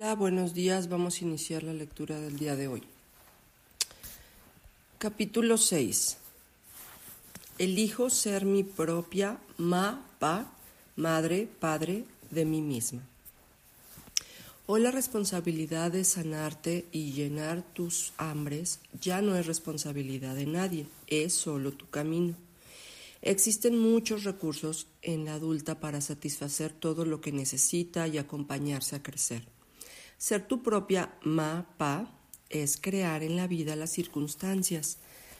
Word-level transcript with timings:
Hola, 0.00 0.16
buenos 0.16 0.54
días. 0.54 0.88
Vamos 0.88 1.20
a 1.20 1.24
iniciar 1.24 1.62
la 1.62 1.72
lectura 1.72 2.18
del 2.18 2.36
día 2.36 2.56
de 2.56 2.66
hoy. 2.66 2.82
Capítulo 4.98 5.56
6. 5.56 6.16
Elijo 7.58 8.10
ser 8.10 8.44
mi 8.44 8.64
propia 8.64 9.38
ma, 9.56 10.04
pa, 10.18 10.52
madre, 10.96 11.48
padre 11.60 12.06
de 12.32 12.44
mí 12.44 12.60
misma. 12.60 13.02
Hoy 14.66 14.80
la 14.80 14.90
responsabilidad 14.90 15.92
de 15.92 16.02
sanarte 16.02 16.86
y 16.90 17.12
llenar 17.12 17.62
tus 17.62 18.14
hambres 18.16 18.80
ya 19.00 19.22
no 19.22 19.36
es 19.36 19.46
responsabilidad 19.46 20.34
de 20.34 20.46
nadie, 20.46 20.86
es 21.06 21.34
solo 21.34 21.70
tu 21.70 21.88
camino. 21.88 22.34
Existen 23.22 23.78
muchos 23.78 24.24
recursos 24.24 24.88
en 25.02 25.24
la 25.24 25.34
adulta 25.34 25.78
para 25.78 26.00
satisfacer 26.00 26.72
todo 26.72 27.04
lo 27.04 27.20
que 27.20 27.30
necesita 27.30 28.08
y 28.08 28.18
acompañarse 28.18 28.96
a 28.96 29.02
crecer. 29.02 29.53
Ser 30.18 30.46
tu 30.46 30.62
propia 30.62 31.14
ma, 31.22 31.66
pa, 31.76 32.10
es 32.50 32.76
crear 32.80 33.22
en 33.22 33.36
la 33.36 33.46
vida 33.46 33.76
las 33.76 33.90
circunstancias, 33.90 34.98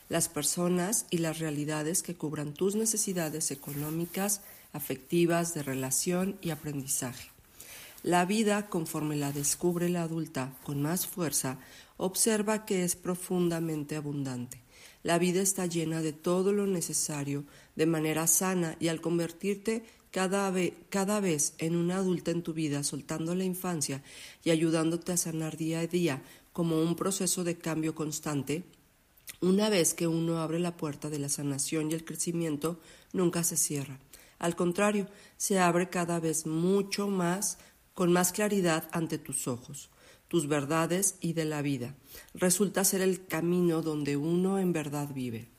las 0.09 0.29
personas 0.29 1.07
y 1.11 1.19
las 1.19 1.39
realidades 1.39 2.03
que 2.03 2.15
cubran 2.15 2.55
tus 2.55 2.75
necesidades 2.75 3.51
económicas, 3.51 4.43
afectivas, 4.73 5.55
de 5.55 5.63
relación 5.63 6.39
y 6.43 6.51
aprendizaje. 6.51 7.31
La 8.03 8.27
vida, 8.27 8.69
conforme 8.69 9.17
la 9.17 9.33
descubre 9.33 9.89
la 9.89 10.03
adulta 10.03 10.53
con 10.63 10.83
más 10.83 11.07
fuerza, 11.07 11.59
observa 11.97 12.67
que 12.67 12.85
es 12.85 12.97
profundamente 12.97 13.97
abundante. 13.97 14.61
La 15.03 15.19
vida 15.19 15.41
está 15.41 15.67
llena 15.67 16.03
de 16.03 16.13
todo 16.13 16.53
lo 16.53 16.67
necesario 16.67 17.45
de 17.77 17.87
manera 17.87 18.27
sana 18.27 18.77
y 18.79 18.89
al 18.89 19.01
convertirte 19.01 19.85
cada, 20.15 20.53
cada 20.91 21.19
vez 21.19 21.55
en 21.59 21.75
una 21.75 21.97
adulta 21.97 22.31
en 22.31 22.45
tu 22.45 22.53
vida, 22.53 22.85
soltando 22.85 23.35
la 23.35 23.43
infancia 23.43 24.01
y 24.45 24.51
ayudándote 24.51 25.11
a 25.11 25.17
sanar 25.17 25.57
día 25.57 25.81
a 25.81 25.89
día 25.89 26.23
como 26.53 26.81
un 26.81 26.95
proceso 26.95 27.43
de 27.43 27.59
cambio 27.59 27.97
constante, 27.97 28.63
una 29.41 29.69
vez 29.69 29.93
que 29.93 30.07
uno 30.07 30.39
abre 30.39 30.61
la 30.61 30.77
puerta 30.77 31.11
de 31.11 31.19
la 31.19 31.29
sanación 31.29 31.91
y 31.91 31.95
el 31.95 32.05
crecimiento, 32.05 32.79
nunca 33.13 33.43
se 33.43 33.57
cierra. 33.57 33.99
Al 34.39 34.55
contrario, 34.55 35.09
se 35.37 35.59
abre 35.59 35.91
cada 35.91 36.21
vez 36.21 36.47
mucho 36.47 37.09
más, 37.09 37.59
con 37.93 38.13
más 38.13 38.31
claridad 38.31 38.89
ante 38.93 39.19
tus 39.19 39.49
ojos, 39.49 39.91
tus 40.29 40.47
verdades 40.47 41.17
y 41.23 41.33
de 41.33 41.45
la 41.45 41.61
vida. 41.61 41.97
Resulta 42.35 42.85
ser 42.85 43.01
el 43.01 43.27
camino 43.27 43.83
donde 43.83 44.17
uno 44.17 44.61
en 44.61 44.73
verdad 44.73 45.13
vive. 45.13 45.54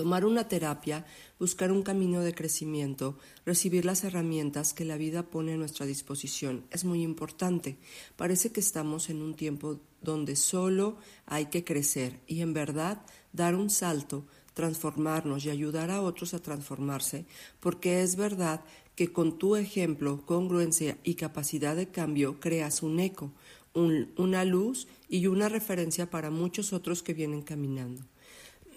Tomar 0.00 0.24
una 0.24 0.48
terapia, 0.48 1.04
buscar 1.38 1.70
un 1.70 1.82
camino 1.82 2.22
de 2.22 2.34
crecimiento, 2.34 3.18
recibir 3.44 3.84
las 3.84 4.02
herramientas 4.02 4.72
que 4.72 4.86
la 4.86 4.96
vida 4.96 5.24
pone 5.24 5.52
a 5.52 5.56
nuestra 5.58 5.84
disposición 5.84 6.64
es 6.70 6.86
muy 6.86 7.02
importante. 7.02 7.76
Parece 8.16 8.50
que 8.50 8.60
estamos 8.60 9.10
en 9.10 9.20
un 9.20 9.34
tiempo 9.34 9.78
donde 10.00 10.36
solo 10.36 10.96
hay 11.26 11.50
que 11.50 11.64
crecer 11.64 12.18
y 12.26 12.40
en 12.40 12.54
verdad 12.54 13.02
dar 13.34 13.54
un 13.54 13.68
salto, 13.68 14.24
transformarnos 14.54 15.44
y 15.44 15.50
ayudar 15.50 15.90
a 15.90 16.00
otros 16.00 16.32
a 16.32 16.40
transformarse, 16.40 17.26
porque 17.60 18.00
es 18.00 18.16
verdad 18.16 18.64
que 18.94 19.12
con 19.12 19.36
tu 19.36 19.54
ejemplo, 19.54 20.24
congruencia 20.24 20.96
y 21.04 21.16
capacidad 21.16 21.76
de 21.76 21.90
cambio 21.90 22.40
creas 22.40 22.82
un 22.82 23.00
eco, 23.00 23.34
una 23.74 24.46
luz 24.46 24.88
y 25.10 25.26
una 25.26 25.50
referencia 25.50 26.08
para 26.08 26.30
muchos 26.30 26.72
otros 26.72 27.02
que 27.02 27.12
vienen 27.12 27.42
caminando. 27.42 28.02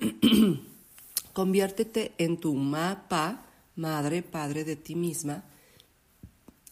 Conviértete 1.34 2.14
en 2.20 2.38
tu 2.38 2.54
mapa, 2.54 3.46
madre, 3.76 4.22
padre 4.22 4.64
de 4.64 4.76
ti 4.76 4.94
misma. 4.94 5.44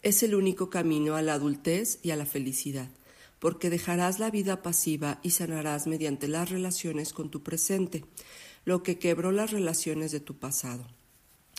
Es 0.04 0.22
el 0.22 0.36
único 0.36 0.70
camino 0.70 1.16
a 1.16 1.24
la 1.24 1.34
adultez 1.34 2.00
y 2.04 2.12
a 2.12 2.16
la 2.16 2.28
felicidad, 2.28 2.90
porque 3.40 3.72
dejarás 3.72 4.20
la 4.20 4.30
vida 4.30 4.62
pasiva 4.62 5.20
y 5.24 5.32
sanarás 5.32 5.88
mediante 5.88 6.28
las 6.28 6.50
relaciones 6.52 7.12
con 7.12 7.32
tu 7.32 7.42
presente, 7.42 8.06
lo 8.64 8.84
que 8.84 9.00
quebró 9.00 9.32
las 9.32 9.50
relaciones 9.50 10.12
de 10.12 10.20
tu 10.20 10.38
pasado. 10.38 10.86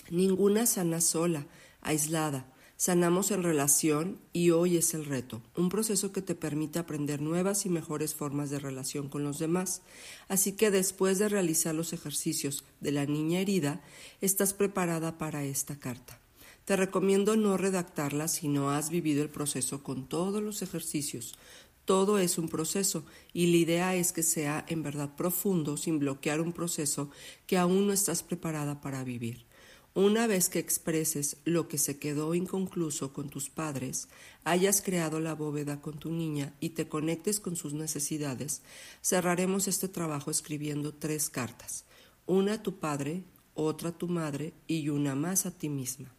Ninguna 0.09 0.67
sana 0.67 1.01
sola, 1.01 1.47
aislada, 1.81 2.52
Sanamos 2.83 3.31
en 3.31 3.45
relación 3.45 4.19
y 4.33 4.51
hoy 4.51 4.77
es 4.77 4.93
el 4.93 5.05
reto, 5.05 5.41
un 5.55 5.69
proceso 5.69 6.11
que 6.11 6.21
te 6.21 6.35
permite 6.35 6.81
aprender 6.81 7.23
nuevas 7.23 7.65
y 7.65 7.69
mejores 7.69 8.17
formas 8.17 8.51
de 8.51 8.59
relación 8.59 9.09
con 9.09 9.23
los 9.23 9.39
demás. 9.39 9.83
Así 10.27 10.55
que 10.55 10.73
después 10.73 11.21
de 11.21 11.29
realizar 11.29 11.77
los 11.77 11.93
ejercicios 11.93 12.65
de 12.81 12.91
la 12.91 13.07
niña 13.07 13.39
herida, 13.39 13.81
estás 14.21 14.53
preparada 14.53 15.17
para 15.17 15.45
esta 15.45 15.79
carta. 15.79 16.19
Te 16.65 16.75
recomiendo 16.75 17.37
no 17.37 17.57
redactarla 17.57 18.27
si 18.27 18.49
no 18.49 18.73
has 18.73 18.91
vivido 18.91 19.23
el 19.23 19.31
proceso 19.31 19.85
con 19.85 20.09
todos 20.09 20.43
los 20.43 20.61
ejercicios. 20.61 21.37
Todo 21.85 22.19
es 22.19 22.37
un 22.37 22.49
proceso 22.49 23.05
y 23.33 23.47
la 23.47 23.59
idea 23.59 23.95
es 23.95 24.11
que 24.11 24.25
sea 24.25 24.67
en 24.69 24.83
verdad 24.83 25.15
profundo 25.15 25.77
sin 25.77 26.01
bloquear 26.01 26.41
un 26.41 26.53
proceso 26.53 27.11
que 27.47 27.59
aún 27.59 27.87
no 27.87 27.93
estás 27.93 28.25
preparada 28.25 28.81
para 28.81 29.05
vivir. 29.05 29.47
Una 29.95 30.27
vez 30.27 30.49
que 30.49 30.59
expreses 30.59 31.37
lo 31.45 31.69
que 31.69 31.77
se 31.77 31.99
quedó 31.99 32.35
inconcluso 32.35 33.13
con 33.13 33.29
tus 33.29 33.51
padres, 33.51 34.09
hayas 34.43 34.81
creado 34.81 35.21
la 35.21 35.35
bóveda 35.35 35.83
con 35.83 35.99
tu 35.99 36.11
niña 36.11 36.55
y 36.61 36.71
te 36.71 36.89
conectes 36.89 37.41
con 37.41 37.57
sus 37.57 37.75
necesidades, 37.75 38.63
cerraremos 39.03 39.69
este 39.69 39.89
trabajo 39.89 40.31
escribiendo 40.31 40.95
tres 40.95 41.29
cartas, 41.29 41.85
una 42.25 42.55
a 42.55 42.63
tu 42.63 42.79
padre, 42.79 43.25
otra 43.53 43.91
a 43.91 43.99
tu 43.99 44.09
madre 44.09 44.55
y 44.67 44.89
una 44.89 45.15
más 45.15 45.45
a 45.45 45.51
ti 45.51 45.69
misma. 45.69 46.15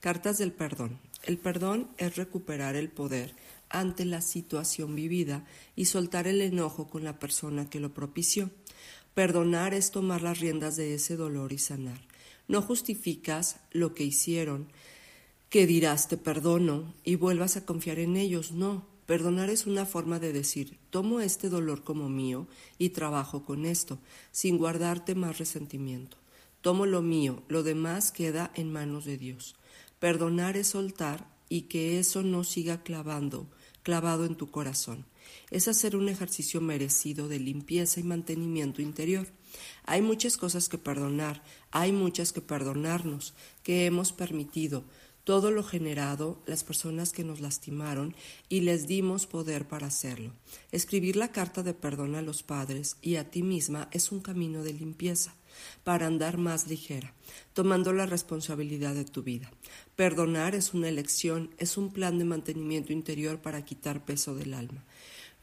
Cartas 0.00 0.38
del 0.38 0.52
perdón. 0.52 0.98
El 1.24 1.36
perdón 1.36 1.90
es 1.98 2.16
recuperar 2.16 2.74
el 2.74 2.88
poder 2.88 3.36
ante 3.68 4.06
la 4.06 4.22
situación 4.22 4.94
vivida 4.94 5.44
y 5.76 5.84
soltar 5.84 6.26
el 6.26 6.40
enojo 6.40 6.88
con 6.88 7.04
la 7.04 7.18
persona 7.18 7.68
que 7.68 7.80
lo 7.80 7.92
propició. 7.92 8.48
Perdonar 9.12 9.74
es 9.74 9.90
tomar 9.90 10.22
las 10.22 10.40
riendas 10.40 10.76
de 10.76 10.94
ese 10.94 11.16
dolor 11.16 11.52
y 11.52 11.58
sanar. 11.58 12.09
No 12.50 12.62
justificas 12.62 13.60
lo 13.70 13.94
que 13.94 14.02
hicieron, 14.02 14.66
que 15.50 15.68
dirás 15.68 16.08
te 16.08 16.16
perdono 16.16 16.92
y 17.04 17.14
vuelvas 17.14 17.56
a 17.56 17.64
confiar 17.64 18.00
en 18.00 18.16
ellos. 18.16 18.50
No, 18.50 18.88
perdonar 19.06 19.50
es 19.50 19.66
una 19.66 19.86
forma 19.86 20.18
de 20.18 20.32
decir 20.32 20.76
tomo 20.90 21.20
este 21.20 21.48
dolor 21.48 21.84
como 21.84 22.08
mío 22.08 22.48
y 22.76 22.88
trabajo 22.88 23.44
con 23.44 23.66
esto, 23.66 24.00
sin 24.32 24.58
guardarte 24.58 25.14
más 25.14 25.38
resentimiento. 25.38 26.16
Tomo 26.60 26.86
lo 26.86 27.02
mío, 27.02 27.44
lo 27.46 27.62
demás 27.62 28.10
queda 28.10 28.50
en 28.56 28.72
manos 28.72 29.04
de 29.04 29.16
Dios. 29.16 29.54
Perdonar 30.00 30.56
es 30.56 30.66
soltar 30.66 31.28
y 31.48 31.62
que 31.62 32.00
eso 32.00 32.24
no 32.24 32.42
siga 32.42 32.82
clavando, 32.82 33.46
clavado 33.84 34.24
en 34.24 34.34
tu 34.34 34.50
corazón. 34.50 35.06
Es 35.50 35.68
hacer 35.68 35.96
un 35.96 36.08
ejercicio 36.08 36.60
merecido 36.60 37.28
de 37.28 37.38
limpieza 37.38 38.00
y 38.00 38.04
mantenimiento 38.04 38.82
interior. 38.82 39.26
Hay 39.84 40.02
muchas 40.02 40.36
cosas 40.36 40.68
que 40.68 40.78
perdonar, 40.78 41.42
hay 41.70 41.92
muchas 41.92 42.32
que 42.32 42.40
perdonarnos, 42.40 43.34
que 43.62 43.86
hemos 43.86 44.12
permitido, 44.12 44.84
todo 45.24 45.50
lo 45.50 45.62
generado, 45.62 46.42
las 46.46 46.64
personas 46.64 47.12
que 47.12 47.24
nos 47.24 47.40
lastimaron 47.40 48.14
y 48.48 48.62
les 48.62 48.86
dimos 48.86 49.26
poder 49.26 49.68
para 49.68 49.86
hacerlo. 49.86 50.32
Escribir 50.72 51.16
la 51.16 51.30
carta 51.30 51.62
de 51.62 51.74
perdón 51.74 52.14
a 52.14 52.22
los 52.22 52.42
padres 52.42 52.96
y 53.02 53.16
a 53.16 53.30
ti 53.30 53.42
misma 53.42 53.88
es 53.92 54.12
un 54.12 54.20
camino 54.20 54.62
de 54.62 54.72
limpieza 54.72 55.34
para 55.84 56.06
andar 56.06 56.38
más 56.38 56.68
ligera, 56.68 57.14
tomando 57.52 57.92
la 57.92 58.06
responsabilidad 58.06 58.94
de 58.94 59.04
tu 59.04 59.22
vida. 59.22 59.50
Perdonar 59.96 60.54
es 60.54 60.74
una 60.74 60.88
elección, 60.88 61.54
es 61.58 61.76
un 61.76 61.92
plan 61.92 62.18
de 62.18 62.24
mantenimiento 62.24 62.92
interior 62.92 63.40
para 63.40 63.64
quitar 63.64 64.04
peso 64.04 64.34
del 64.34 64.54
alma. 64.54 64.84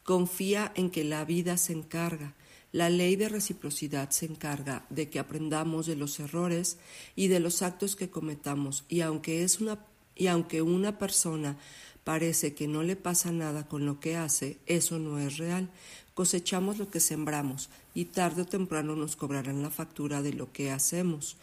Confía 0.07 0.72
en 0.75 0.90
que 0.90 1.03
la 1.03 1.23
vida 1.25 1.57
se 1.57 1.73
encarga 1.73 2.34
la 2.72 2.90
ley 2.90 3.16
de 3.16 3.29
reciprocidad 3.29 4.09
se 4.09 4.25
encarga 4.25 4.85
de 4.90 5.09
que 5.09 5.19
aprendamos 5.19 5.85
de 5.85 5.95
los 5.95 6.19
errores 6.19 6.78
y 7.16 7.28
de 7.28 7.40
los 7.40 7.62
actos 7.62 7.95
que 7.95 8.09
cometamos 8.09 8.84
y 8.90 9.01
aunque 9.01 9.44
es 9.44 9.62
una 9.62 9.79
y 10.16 10.28
aunque 10.28 10.62
una 10.62 10.97
persona 10.97 11.57
parece 12.03 12.53
que 12.53 12.68
no 12.68 12.84
le 12.84 12.95
pasa 12.95 13.31
nada 13.31 13.68
con 13.68 13.85
lo 13.85 14.00
que 14.00 14.16
hace, 14.16 14.57
eso 14.66 14.98
no 14.98 15.19
es 15.19 15.38
real. 15.38 15.69
Cosechamos 16.13 16.77
lo 16.77 16.89
que 16.89 17.00
sembramos 17.00 17.69
y 17.94 18.06
tarde 18.06 18.44
o 18.44 18.45
temprano 18.45 18.95
nos 18.95 19.15
cobrarán 19.15 19.62
la 19.62 19.69
factura 19.69 20.21
de 20.21 20.33
lo 20.33 20.51
que 20.51 20.71
hacemos. 20.71 21.38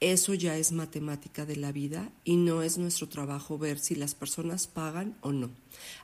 Eso 0.00 0.34
ya 0.34 0.58
es 0.58 0.72
matemática 0.72 1.46
de 1.46 1.56
la 1.56 1.72
vida 1.72 2.12
y 2.24 2.36
no 2.36 2.62
es 2.62 2.78
nuestro 2.78 3.08
trabajo 3.08 3.58
ver 3.58 3.78
si 3.78 3.94
las 3.94 4.14
personas 4.14 4.66
pagan 4.66 5.16
o 5.20 5.32
no. 5.32 5.50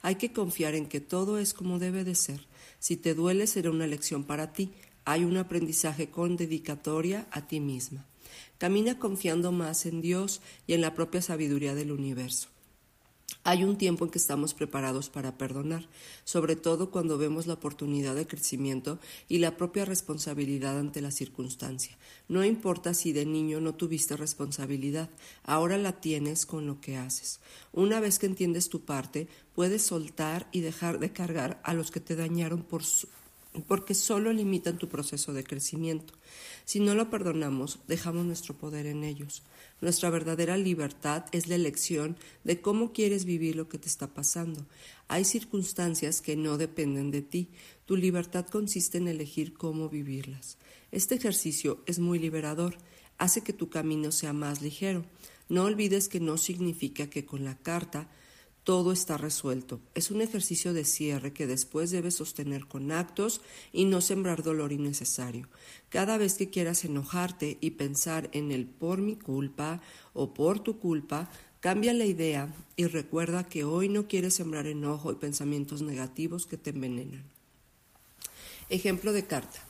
Hay 0.03 0.15
que 0.15 0.33
confiar 0.33 0.75
en 0.75 0.87
que 0.87 1.01
todo 1.01 1.39
es 1.39 1.53
como 1.53 1.79
debe 1.79 2.05
de 2.05 2.15
ser. 2.15 2.47
Si 2.79 2.97
te 2.97 3.15
duele, 3.15 3.47
será 3.47 3.71
una 3.71 3.87
lección 3.87 4.25
para 4.25 4.53
ti. 4.53 4.73
Hay 5.05 5.25
un 5.25 5.37
aprendizaje 5.37 6.11
con 6.11 6.37
dedicatoria 6.37 7.27
a 7.31 7.47
ti 7.47 7.61
misma. 7.61 8.07
Camina 8.59 8.99
confiando 8.99 9.53
más 9.53 9.87
en 9.87 10.01
Dios 10.01 10.41
y 10.67 10.75
en 10.75 10.81
la 10.81 10.95
propia 10.95 11.21
sabiduría 11.21 11.75
del 11.75 11.93
universo. 11.93 12.49
Hay 13.43 13.65
un 13.65 13.77
tiempo 13.77 14.05
en 14.05 14.11
que 14.11 14.19
estamos 14.19 14.55
preparados 14.55 15.09
para 15.09 15.39
perdonar, 15.39 15.89
sobre 16.25 16.57
todo 16.57 16.91
cuando 16.91 17.17
vemos 17.17 17.47
la 17.47 17.55
oportunidad 17.55 18.15
de 18.15 18.27
crecimiento 18.27 18.99
y 19.29 19.39
la 19.39 19.57
propia 19.57 19.85
responsabilidad 19.85 20.79
ante 20.79 21.01
la 21.01 21.11
circunstancia. 21.11 21.97
No 22.29 22.45
importa 22.45 22.93
si 22.93 23.13
de 23.13 23.27
niño 23.27 23.61
no 23.61 23.75
tuviste 23.75 24.17
responsabilidad, 24.17 25.09
ahora 25.45 25.79
la 25.79 26.01
tienes 26.01 26.45
con 26.45 26.67
lo 26.67 26.81
que 26.81 26.97
haces. 26.97 27.41
Una 27.73 28.01
vez 28.01 28.19
que 28.19 28.27
entiendes 28.27 28.69
tu 28.69 28.85
parte, 28.85 29.29
puedes 29.55 29.83
soltar 29.83 30.49
y 30.53 30.61
dejar 30.61 30.99
de 30.99 31.13
cargar 31.13 31.61
a 31.65 31.73
los 31.73 31.91
que 31.91 32.01
te 32.01 32.17
dañaron 32.17 32.63
por 32.63 32.85
su 32.85 33.09
porque 33.67 33.95
solo 33.95 34.33
limitan 34.33 34.79
tu 34.79 34.89
proceso 34.89 35.33
de 35.33 35.45
crecimiento. 35.45 36.15
Si 36.65 36.79
no 36.79 36.95
lo 36.95 37.11
perdonamos, 37.11 37.81
dejamos 37.89 38.25
nuestro 38.25 38.57
poder 38.57 38.87
en 38.87 39.03
ellos. 39.03 39.43
Nuestra 39.81 40.11
verdadera 40.11 40.57
libertad 40.57 41.25
es 41.33 41.49
la 41.49 41.57
elección 41.57 42.17
de 42.45 42.61
cómo 42.61 42.93
quieres 42.93 43.25
vivir 43.25 43.57
lo 43.57 43.69
que 43.69 43.79
te 43.79 43.89
está 43.89 44.09
pasando. 44.15 44.67
Hay 45.09 45.25
circunstancias 45.25 46.21
que 46.21 46.37
no 46.37 46.59
dependen 46.59 47.11
de 47.11 47.23
ti. 47.23 47.49
Tu 47.87 47.97
libertad 47.97 48.47
consiste 48.47 48.99
en 48.99 49.09
elegir 49.09 49.55
cómo 49.55 49.89
vivirlas. 49.89 50.59
Este 50.93 51.15
ejercicio 51.17 51.83
es 51.87 51.99
muy 51.99 52.19
liberador, 52.19 52.77
hace 53.19 53.43
que 53.43 53.53
tu 53.53 53.69
camino 53.69 54.13
sea 54.13 54.33
más 54.33 54.63
ligero. 54.63 55.05
No 55.49 55.65
olvides 55.65 56.09
que 56.09 56.21
no 56.21 56.37
significa 56.37 57.11
que 57.11 57.27
con 57.27 57.45
la 57.45 57.57
carta 57.59 58.09
todo 58.65 58.93
está 58.93 59.17
resuelto. 59.17 59.81
Es 59.95 60.11
un 60.11 60.21
ejercicio 60.21 60.73
de 60.73 60.85
cierre 60.85 61.33
que 61.33 61.47
después 61.47 61.91
debes 61.91 62.17
sostener 62.17 62.67
con 62.67 62.93
actos 62.93 63.41
y 63.73 63.85
no 63.85 64.01
sembrar 64.01 64.43
dolor 64.43 64.73
innecesario. 64.73 65.49
Cada 65.89 66.19
vez 66.19 66.35
que 66.35 66.51
quieras 66.51 66.85
enojarte 66.85 67.59
y 67.61 67.71
pensar 67.71 68.29
en 68.33 68.53
el 68.53 68.67
por 68.67 68.99
mi 69.01 69.17
culpa 69.17 69.81
o 70.13 70.35
por 70.35 70.61
tu 70.61 70.79
culpa, 70.79 71.31
cambia 71.61 71.95
la 71.95 72.05
idea 72.05 72.55
y 72.77 72.87
recuerda 72.87 73.45
que 73.45 73.65
hoy 73.65 73.89
no 73.89 74.07
quieres 74.07 74.35
sembrar 74.35 74.67
enojo 74.67 75.13
y 75.13 75.17
pensamientos 75.17 75.83
negativos 75.83 76.47
que 76.47 76.57
te 76.57 76.71
envenenan. 76.71 77.25
Ejemplo 78.69 79.13
de 79.13 79.27
carta. 79.27 79.70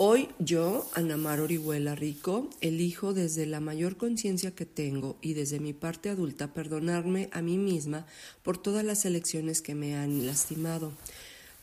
Hoy 0.00 0.28
yo, 0.38 0.88
Anamar 0.94 1.40
Orihuela 1.40 1.96
Rico, 1.96 2.48
elijo 2.60 3.14
desde 3.14 3.46
la 3.46 3.58
mayor 3.58 3.96
conciencia 3.96 4.52
que 4.52 4.64
tengo 4.64 5.16
y 5.20 5.34
desde 5.34 5.58
mi 5.58 5.72
parte 5.72 6.08
adulta 6.08 6.54
perdonarme 6.54 7.28
a 7.32 7.42
mí 7.42 7.58
misma 7.58 8.06
por 8.44 8.58
todas 8.58 8.84
las 8.84 9.04
elecciones 9.06 9.60
que 9.60 9.74
me 9.74 9.96
han 9.96 10.24
lastimado, 10.24 10.92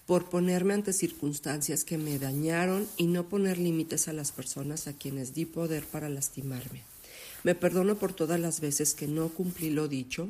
por 0.05 0.29
ponerme 0.29 0.73
ante 0.73 0.91
circunstancias 0.91 1.85
que 1.85 1.97
me 1.97 2.19
dañaron 2.19 2.85
y 2.97 3.07
no 3.07 3.29
poner 3.29 3.57
límites 3.57 4.09
a 4.09 4.13
las 4.13 4.33
personas 4.33 4.87
a 4.87 4.93
quienes 4.97 5.33
di 5.33 5.45
poder 5.45 5.85
para 5.85 6.09
lastimarme. 6.09 6.81
Me 7.45 7.55
perdono 7.55 7.95
por 7.95 8.11
todas 8.11 8.41
las 8.41 8.59
veces 8.59 8.95
que 8.95 9.07
no 9.07 9.29
cumplí 9.29 9.69
lo 9.69 9.87
dicho 9.87 10.27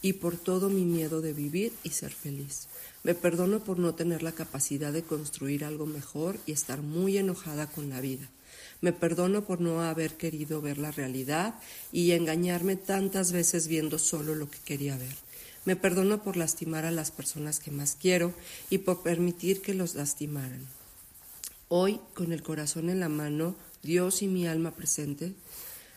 y 0.00 0.12
por 0.12 0.36
todo 0.36 0.70
mi 0.70 0.84
miedo 0.84 1.20
de 1.20 1.32
vivir 1.32 1.72
y 1.82 1.90
ser 1.90 2.12
feliz. 2.12 2.68
Me 3.04 3.14
perdono 3.14 3.60
por 3.60 3.78
no 3.78 3.94
tener 3.94 4.22
la 4.22 4.32
capacidad 4.32 4.92
de 4.92 5.02
construir 5.02 5.64
algo 5.64 5.86
mejor 5.86 6.38
y 6.46 6.52
estar 6.52 6.82
muy 6.82 7.18
enojada 7.18 7.66
con 7.66 7.90
la 7.90 8.00
vida. 8.00 8.28
Me 8.80 8.92
perdono 8.92 9.44
por 9.44 9.60
no 9.60 9.82
haber 9.82 10.16
querido 10.16 10.60
ver 10.60 10.78
la 10.78 10.92
realidad 10.92 11.54
y 11.90 12.12
engañarme 12.12 12.76
tantas 12.76 13.32
veces 13.32 13.66
viendo 13.66 13.98
solo 13.98 14.34
lo 14.34 14.48
que 14.48 14.58
quería 14.64 14.96
ver. 14.96 15.16
Me 15.64 15.76
perdono 15.76 16.22
por 16.22 16.36
lastimar 16.36 16.84
a 16.84 16.90
las 16.90 17.10
personas 17.10 17.60
que 17.60 17.70
más 17.70 17.96
quiero 18.00 18.34
y 18.70 18.78
por 18.78 19.02
permitir 19.02 19.62
que 19.62 19.74
los 19.74 19.94
lastimaran. 19.94 20.66
Hoy, 21.68 22.00
con 22.14 22.32
el 22.32 22.42
corazón 22.42 22.88
en 22.88 23.00
la 23.00 23.08
mano, 23.08 23.54
Dios 23.82 24.22
y 24.22 24.28
mi 24.28 24.46
alma 24.46 24.72
presente, 24.72 25.32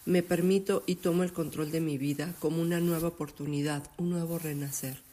me 0.06 0.24
permito 0.24 0.84
y 0.86 0.96
tomo 0.96 1.24
el 1.24 1.34
control 1.34 1.72
de 1.72 1.81
mi 1.81 1.98
vida 1.98 2.34
como 2.40 2.62
una 2.62 2.80
nueva 2.80 3.10
oportunidad, 3.10 3.84
un 3.98 4.12
nuevo 4.12 4.38
renacer. 4.38 5.05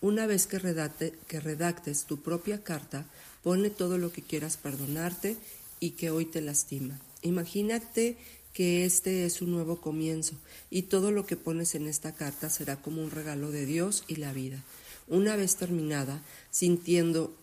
Una 0.00 0.26
vez 0.26 0.46
que, 0.46 0.58
redactes 0.58 2.04
tu 2.04 2.22
propia 2.22 2.62
carta, 2.62 3.06
pone 3.42 3.68
todo 3.70 3.98
lo 3.98 4.12
que 4.12 4.22
quieras 4.22 4.56
perdonarte 4.56 5.36
y 5.80 5.90
que 5.92 6.10
hoy 6.10 6.24
te 6.24 6.40
lastima. 6.40 7.00
Imagínate 7.22 8.16
que 8.52 8.84
este 8.84 9.26
es 9.26 9.42
un 9.42 9.50
nuevo 9.50 9.80
comienzo 9.80 10.34
y 10.70 10.82
todo 10.82 11.10
lo 11.10 11.26
que 11.26 11.36
pones 11.36 11.74
en 11.74 11.88
esta 11.88 12.12
carta 12.12 12.48
será 12.48 12.76
como 12.76 13.02
un 13.02 13.10
regalo 13.10 13.50
de 13.50 13.66
Dios 13.66 14.04
y 14.06 14.16
la 14.16 14.32
vida. 14.32 14.62
Una 15.08 15.34
vez 15.36 15.56
terminada, 15.56 16.22
sintiendo 16.50 17.34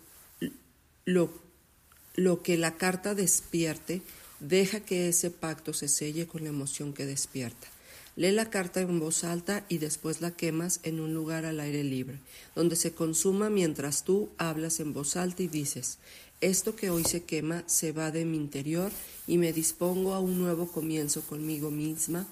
lo, 1.03 1.31
lo 2.15 2.41
que 2.41 2.57
la 2.57 2.77
carta 2.77 3.15
despierte, 3.15 4.01
deja 4.39 4.79
que 4.79 5.09
ese 5.09 5.29
pacto 5.29 5.73
se 5.73 5.89
selle 5.89 6.27
con 6.27 6.43
la 6.43 6.49
emoción 6.49 6.93
que 6.93 7.05
despierta. 7.05 7.67
Lee 8.17 8.31
la 8.31 8.49
carta 8.49 8.79
en 8.79 8.99
voz 8.99 9.25
alta 9.25 9.65
y 9.67 9.77
después 9.77 10.21
la 10.21 10.31
quemas 10.31 10.79
en 10.83 11.01
un 11.01 11.13
lugar 11.13 11.45
al 11.45 11.59
aire 11.59 11.83
libre, 11.83 12.19
donde 12.55 12.77
se 12.77 12.93
consuma 12.93 13.49
mientras 13.49 14.03
tú 14.03 14.29
hablas 14.37 14.79
en 14.79 14.93
voz 14.93 15.17
alta 15.17 15.43
y 15.43 15.47
dices, 15.47 15.97
esto 16.39 16.75
que 16.75 16.89
hoy 16.89 17.03
se 17.03 17.23
quema 17.23 17.63
se 17.65 17.91
va 17.91 18.11
de 18.11 18.23
mi 18.23 18.37
interior 18.37 18.91
y 19.27 19.37
me 19.37 19.51
dispongo 19.51 20.13
a 20.13 20.19
un 20.19 20.39
nuevo 20.39 20.67
comienzo 20.67 21.21
conmigo 21.21 21.71
misma, 21.71 22.25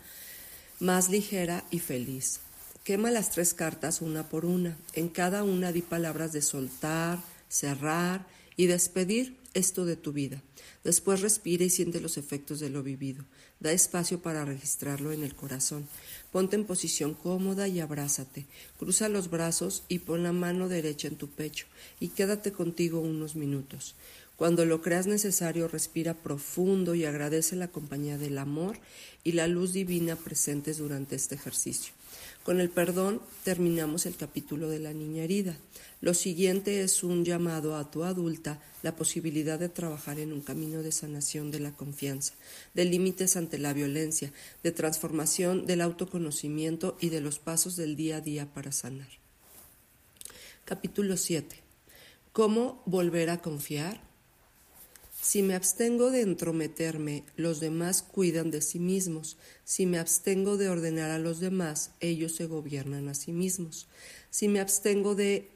más 0.80 1.10
ligera 1.10 1.66
y 1.70 1.80
feliz. 1.80 2.40
Quema 2.84 3.12
las 3.12 3.32
tres 3.32 3.54
cartas 3.54 4.02
una 4.02 4.28
por 4.28 4.46
una. 4.46 4.78
En 4.94 5.08
cada 5.08 5.44
una 5.44 5.72
di 5.72 5.82
palabras 5.82 6.34
de 6.34 6.42
soltar, 6.42 7.20
cerrar 7.48 8.26
y 8.58 8.68
despedir 8.68 9.38
esto 9.54 9.86
de 9.86 9.96
tu 9.96 10.14
vida. 10.14 10.42
Después 10.84 11.22
respira 11.22 11.64
y 11.64 11.70
siente 11.70 12.02
los 12.02 12.18
efectos 12.18 12.60
de 12.60 12.70
lo 12.70 12.84
vivido. 12.84 13.24
Da 13.60 13.72
espacio 13.72 14.22
para 14.22 14.46
registrarlo 14.46 15.12
en 15.12 15.24
el 15.24 15.36
corazón. 15.36 15.88
Ponte 16.32 16.56
en 16.56 16.66
posición 16.66 17.14
cómoda 17.14 17.68
y 17.68 17.80
abrázate. 17.80 18.46
Cruza 18.78 19.10
los 19.10 19.30
brazos 19.30 19.84
y 19.88 20.00
pon 20.00 20.24
la 20.24 20.34
mano 20.34 20.68
derecha 20.68 21.08
en 21.08 21.16
tu 21.16 21.30
pecho 21.30 21.66
y 22.00 22.10
quédate 22.10 22.52
contigo 22.52 23.00
unos 23.00 23.36
minutos. 23.36 23.96
Cuando 24.36 24.66
lo 24.66 24.82
creas 24.82 25.08
necesario, 25.08 25.68
respira 25.68 26.16
profundo 26.16 26.96
y 26.96 27.06
agradece 27.06 27.56
la 27.56 27.68
compañía 27.68 28.18
del 28.18 28.40
amor 28.40 28.78
y 29.24 29.34
la 29.34 29.48
luz 29.48 29.74
divina 29.74 30.16
presentes 30.16 30.80
durante 30.80 31.16
este 31.16 31.36
ejercicio. 31.36 31.94
Con 32.44 32.60
el 32.60 32.70
perdón 32.70 33.22
terminamos 33.46 34.06
el 34.06 34.18
capítulo 34.18 34.68
de 34.68 34.80
la 34.80 34.92
niña 34.92 35.24
herida. 35.24 35.58
Lo 36.02 36.14
siguiente 36.14 36.84
es 36.84 37.02
un 37.02 37.24
llamado 37.24 37.78
a 37.78 37.90
tu 37.90 38.04
adulta 38.04 38.62
la 38.82 38.98
posibilidad 38.98 39.58
de 39.58 39.70
trabajar 39.70 40.20
en 40.20 40.34
un 40.34 40.42
camino 40.42 40.84
de 40.84 40.92
sanación 40.92 41.52
de 41.52 41.62
la 41.62 41.72
confianza, 41.72 42.34
de 42.74 42.84
límites 42.84 43.38
ante 43.38 43.58
la 43.60 43.72
violencia, 43.72 44.34
de 44.62 44.74
transformación 44.74 45.66
del 45.66 45.80
autoconocimiento 45.80 46.98
y 47.00 47.08
de 47.08 47.22
los 47.22 47.40
pasos 47.40 47.78
del 47.78 47.96
día 47.96 48.18
a 48.18 48.22
día 48.22 48.54
para 48.54 48.74
sanar. 48.74 49.08
Capítulo 50.66 51.16
7. 51.16 51.56
¿Cómo 52.34 52.84
volver 52.86 53.30
a 53.30 53.42
confiar? 53.42 54.02
Si 55.24 55.42
me 55.42 55.56
abstengo 55.56 56.12
de 56.12 56.20
entrometerme, 56.20 57.24
los 57.38 57.62
demás 57.62 58.04
cuidan 58.04 58.52
de 58.52 58.62
sí 58.62 58.78
mismos. 58.78 59.38
Si 59.64 59.86
me 59.86 59.98
abstengo 59.98 60.58
de 60.58 60.68
ordenar 60.68 61.12
a 61.12 61.18
los 61.18 61.40
demás, 61.40 61.92
ellos 62.02 62.36
se 62.36 62.46
gobiernan 62.46 63.08
a 63.08 63.14
sí 63.14 63.32
mismos. 63.32 63.88
Si 64.30 64.50
me 64.50 64.60
abstengo 64.60 65.16
de 65.16 65.50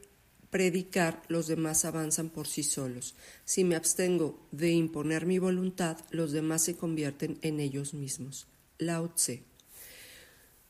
predicar, 0.50 1.22
los 1.28 1.48
demás 1.48 1.84
avanzan 1.84 2.30
por 2.30 2.48
sí 2.48 2.64
solos. 2.64 3.16
Si 3.44 3.66
me 3.66 3.76
abstengo 3.76 4.40
de 4.54 4.72
imponer 4.72 5.26
mi 5.26 5.38
voluntad, 5.38 5.98
los 6.12 6.32
demás 6.32 6.64
se 6.64 6.78
convierten 6.78 7.38
en 7.42 7.60
ellos 7.60 7.94
mismos. 7.94 8.48
Lao 8.78 9.10
Tse. 9.10 9.44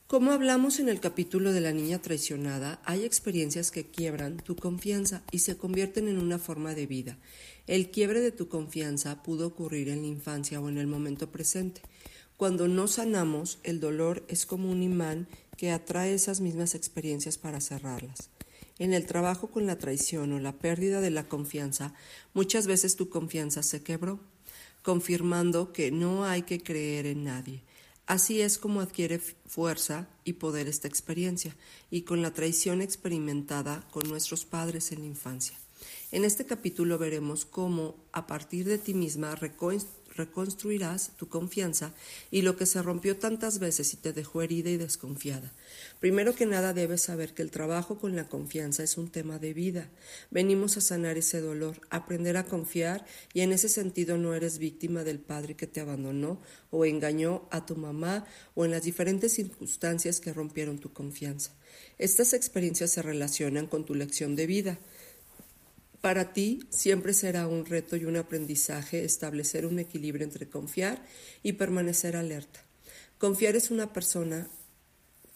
Como 0.08 0.32
hablamos 0.32 0.80
en 0.80 0.88
el 0.88 1.02
capítulo 1.02 1.52
de 1.52 1.60
la 1.60 1.74
niña 1.74 2.02
traicionada, 2.02 2.80
hay 2.86 3.04
experiencias 3.04 3.72
que 3.72 3.88
quiebran 3.88 4.38
tu 4.38 4.56
confianza 4.56 5.22
y 5.34 5.40
se 5.40 5.58
convierten 5.58 6.08
en 6.08 6.18
una 6.18 6.40
forma 6.40 6.74
de 6.74 6.88
vida. 6.88 7.18
El 7.68 7.92
quiebre 7.92 8.22
de 8.22 8.32
tu 8.32 8.48
confianza 8.48 9.22
pudo 9.22 9.48
ocurrir 9.48 9.90
en 9.90 10.04
la 10.04 10.08
infancia 10.08 10.62
o 10.62 10.70
en 10.70 10.78
el 10.78 10.88
momento 10.88 11.30
presente. 11.30 11.82
Cuando 12.38 12.70
no 12.70 12.88
sanamos, 12.88 13.60
el 13.64 13.82
dolor 13.82 14.24
es 14.30 14.46
como 14.46 14.72
un 14.72 14.82
imán 14.82 15.28
que 15.58 15.72
atrae 15.72 16.14
esas 16.14 16.40
mismas 16.40 16.74
experiencias 16.74 17.38
para 17.38 17.60
cerrarlas. 17.60 18.30
En 18.80 18.94
el 18.94 19.08
trabajo 19.08 19.48
con 19.48 19.66
la 19.66 19.78
traición 19.78 20.32
o 20.32 20.40
la 20.40 20.54
pérdida 20.54 21.02
de 21.02 21.10
la 21.10 21.28
confianza, 21.28 21.94
muchas 22.34 22.66
veces 22.66 22.96
tu 22.96 23.10
confianza 23.10 23.62
se 23.62 23.84
quebró, 23.84 24.22
confirmando 24.84 25.74
que 25.74 25.92
no 25.92 26.24
hay 26.24 26.44
que 26.44 26.64
creer 26.64 27.08
en 27.08 27.26
nadie. 27.26 27.67
Así 28.08 28.40
es 28.42 28.58
como 28.58 28.80
adquiere 28.80 29.20
fuerza 29.20 30.08
y 30.24 30.34
poder 30.34 30.70
esta 30.70 30.88
experiencia, 30.88 31.56
y 31.92 32.04
con 32.04 32.22
la 32.22 32.34
traición 32.34 32.82
experimentada 32.82 33.86
con 33.92 34.08
nuestros 34.08 34.46
padres 34.46 34.94
en 34.94 35.02
la 35.02 35.08
infancia. 35.08 35.60
En 36.14 36.24
este 36.24 36.46
capítulo 36.46 36.98
veremos 36.98 37.44
cómo, 37.44 37.96
a 38.14 38.26
partir 38.26 38.66
de 38.66 38.78
ti 38.78 38.94
misma, 38.94 39.36
reconstruirás 40.18 41.12
tu 41.18 41.30
confianza 41.30 41.94
y 42.32 42.42
lo 42.42 42.58
que 42.58 42.66
se 42.66 42.82
rompió 42.82 43.18
tantas 43.18 43.60
veces 43.60 43.94
y 43.94 43.98
te 43.98 44.12
dejó 44.12 44.42
herida 44.42 44.70
y 44.70 44.78
desconfiada. 44.78 45.54
Primero 46.00 46.36
que 46.36 46.46
nada 46.46 46.74
debes 46.74 47.04
saber 47.04 47.34
que 47.34 47.42
el 47.42 47.52
trabajo 47.52 47.98
con 47.98 48.16
la 48.16 48.28
confianza 48.28 48.84
es 48.84 48.98
un 48.98 49.10
tema 49.10 49.40
de 49.40 49.54
vida. 49.54 49.90
Venimos 50.32 50.78
a 50.78 50.82
sanar 50.82 51.18
ese 51.18 51.40
dolor, 51.40 51.80
aprender 51.90 52.38
a 52.38 52.46
confiar 52.46 53.06
y 53.34 53.42
en 53.42 53.54
ese 53.54 53.70
sentido 53.70 54.18
no 54.18 54.34
eres 54.34 54.58
víctima 54.58 55.04
del 55.04 55.20
padre 55.20 55.56
que 55.56 55.68
te 55.68 55.80
abandonó 55.80 56.42
o 56.72 56.86
engañó 56.86 57.48
a 57.52 57.66
tu 57.66 57.76
mamá 57.76 58.26
o 58.56 58.66
en 58.66 58.72
las 58.72 58.84
diferentes 58.84 59.34
circunstancias 59.34 60.20
que 60.20 60.34
rompieron 60.34 60.80
tu 60.80 60.92
confianza. 60.92 61.52
Estas 61.98 62.34
experiencias 62.34 62.92
se 62.92 63.02
relacionan 63.02 63.68
con 63.68 63.86
tu 63.86 63.96
lección 63.96 64.36
de 64.36 64.48
vida. 64.48 64.80
Para 66.02 66.34
ti 66.34 66.60
siempre 66.70 67.14
será 67.14 67.48
un 67.48 67.66
reto 67.66 67.96
y 67.96 68.06
un 68.06 68.18
aprendizaje 68.18 69.04
establecer 69.04 69.66
un 69.66 69.80
equilibrio 69.80 70.24
entre 70.24 70.48
confiar 70.48 71.04
y 71.44 71.54
permanecer 71.54 72.16
alerta. 72.16 72.62
Confiar 73.18 73.56
es 73.56 73.72
una 73.72 73.94
persona 73.94 74.48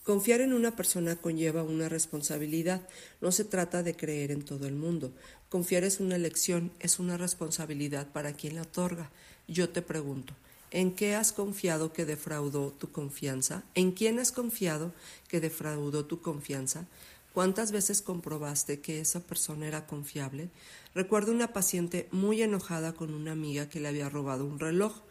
Confiar 0.03 0.41
en 0.41 0.53
una 0.53 0.75
persona 0.75 1.15
conlleva 1.15 1.61
una 1.61 1.87
responsabilidad. 1.87 2.81
No 3.21 3.31
se 3.31 3.45
trata 3.45 3.83
de 3.83 3.95
creer 3.95 4.31
en 4.31 4.43
todo 4.43 4.65
el 4.65 4.73
mundo. 4.73 5.13
Confiar 5.47 5.83
es 5.83 5.99
una 5.99 6.15
elección, 6.15 6.71
es 6.79 6.97
una 6.97 7.17
responsabilidad 7.17 8.11
para 8.11 8.33
quien 8.33 8.55
la 8.55 8.63
otorga. 8.63 9.11
Yo 9.47 9.69
te 9.69 9.83
pregunto, 9.83 10.33
¿en 10.71 10.95
qué 10.95 11.13
has 11.13 11.31
confiado 11.31 11.93
que 11.93 12.05
defraudó 12.05 12.71
tu 12.71 12.91
confianza? 12.91 13.63
¿En 13.75 13.91
quién 13.91 14.17
has 14.17 14.31
confiado 14.31 14.91
que 15.27 15.39
defraudó 15.39 16.03
tu 16.05 16.19
confianza? 16.19 16.87
¿Cuántas 17.33 17.71
veces 17.71 18.01
comprobaste 18.01 18.81
que 18.81 18.99
esa 18.99 19.21
persona 19.21 19.65
era 19.65 19.87
confiable? 19.87 20.49
Recuerdo 20.93 21.31
una 21.31 21.53
paciente 21.53 22.09
muy 22.11 22.41
enojada 22.41 22.91
con 22.93 23.13
una 23.13 23.31
amiga 23.31 23.69
que 23.69 23.79
le 23.79 23.87
había 23.87 24.09
robado 24.09 24.45
un 24.45 24.59
reloj. 24.59 25.01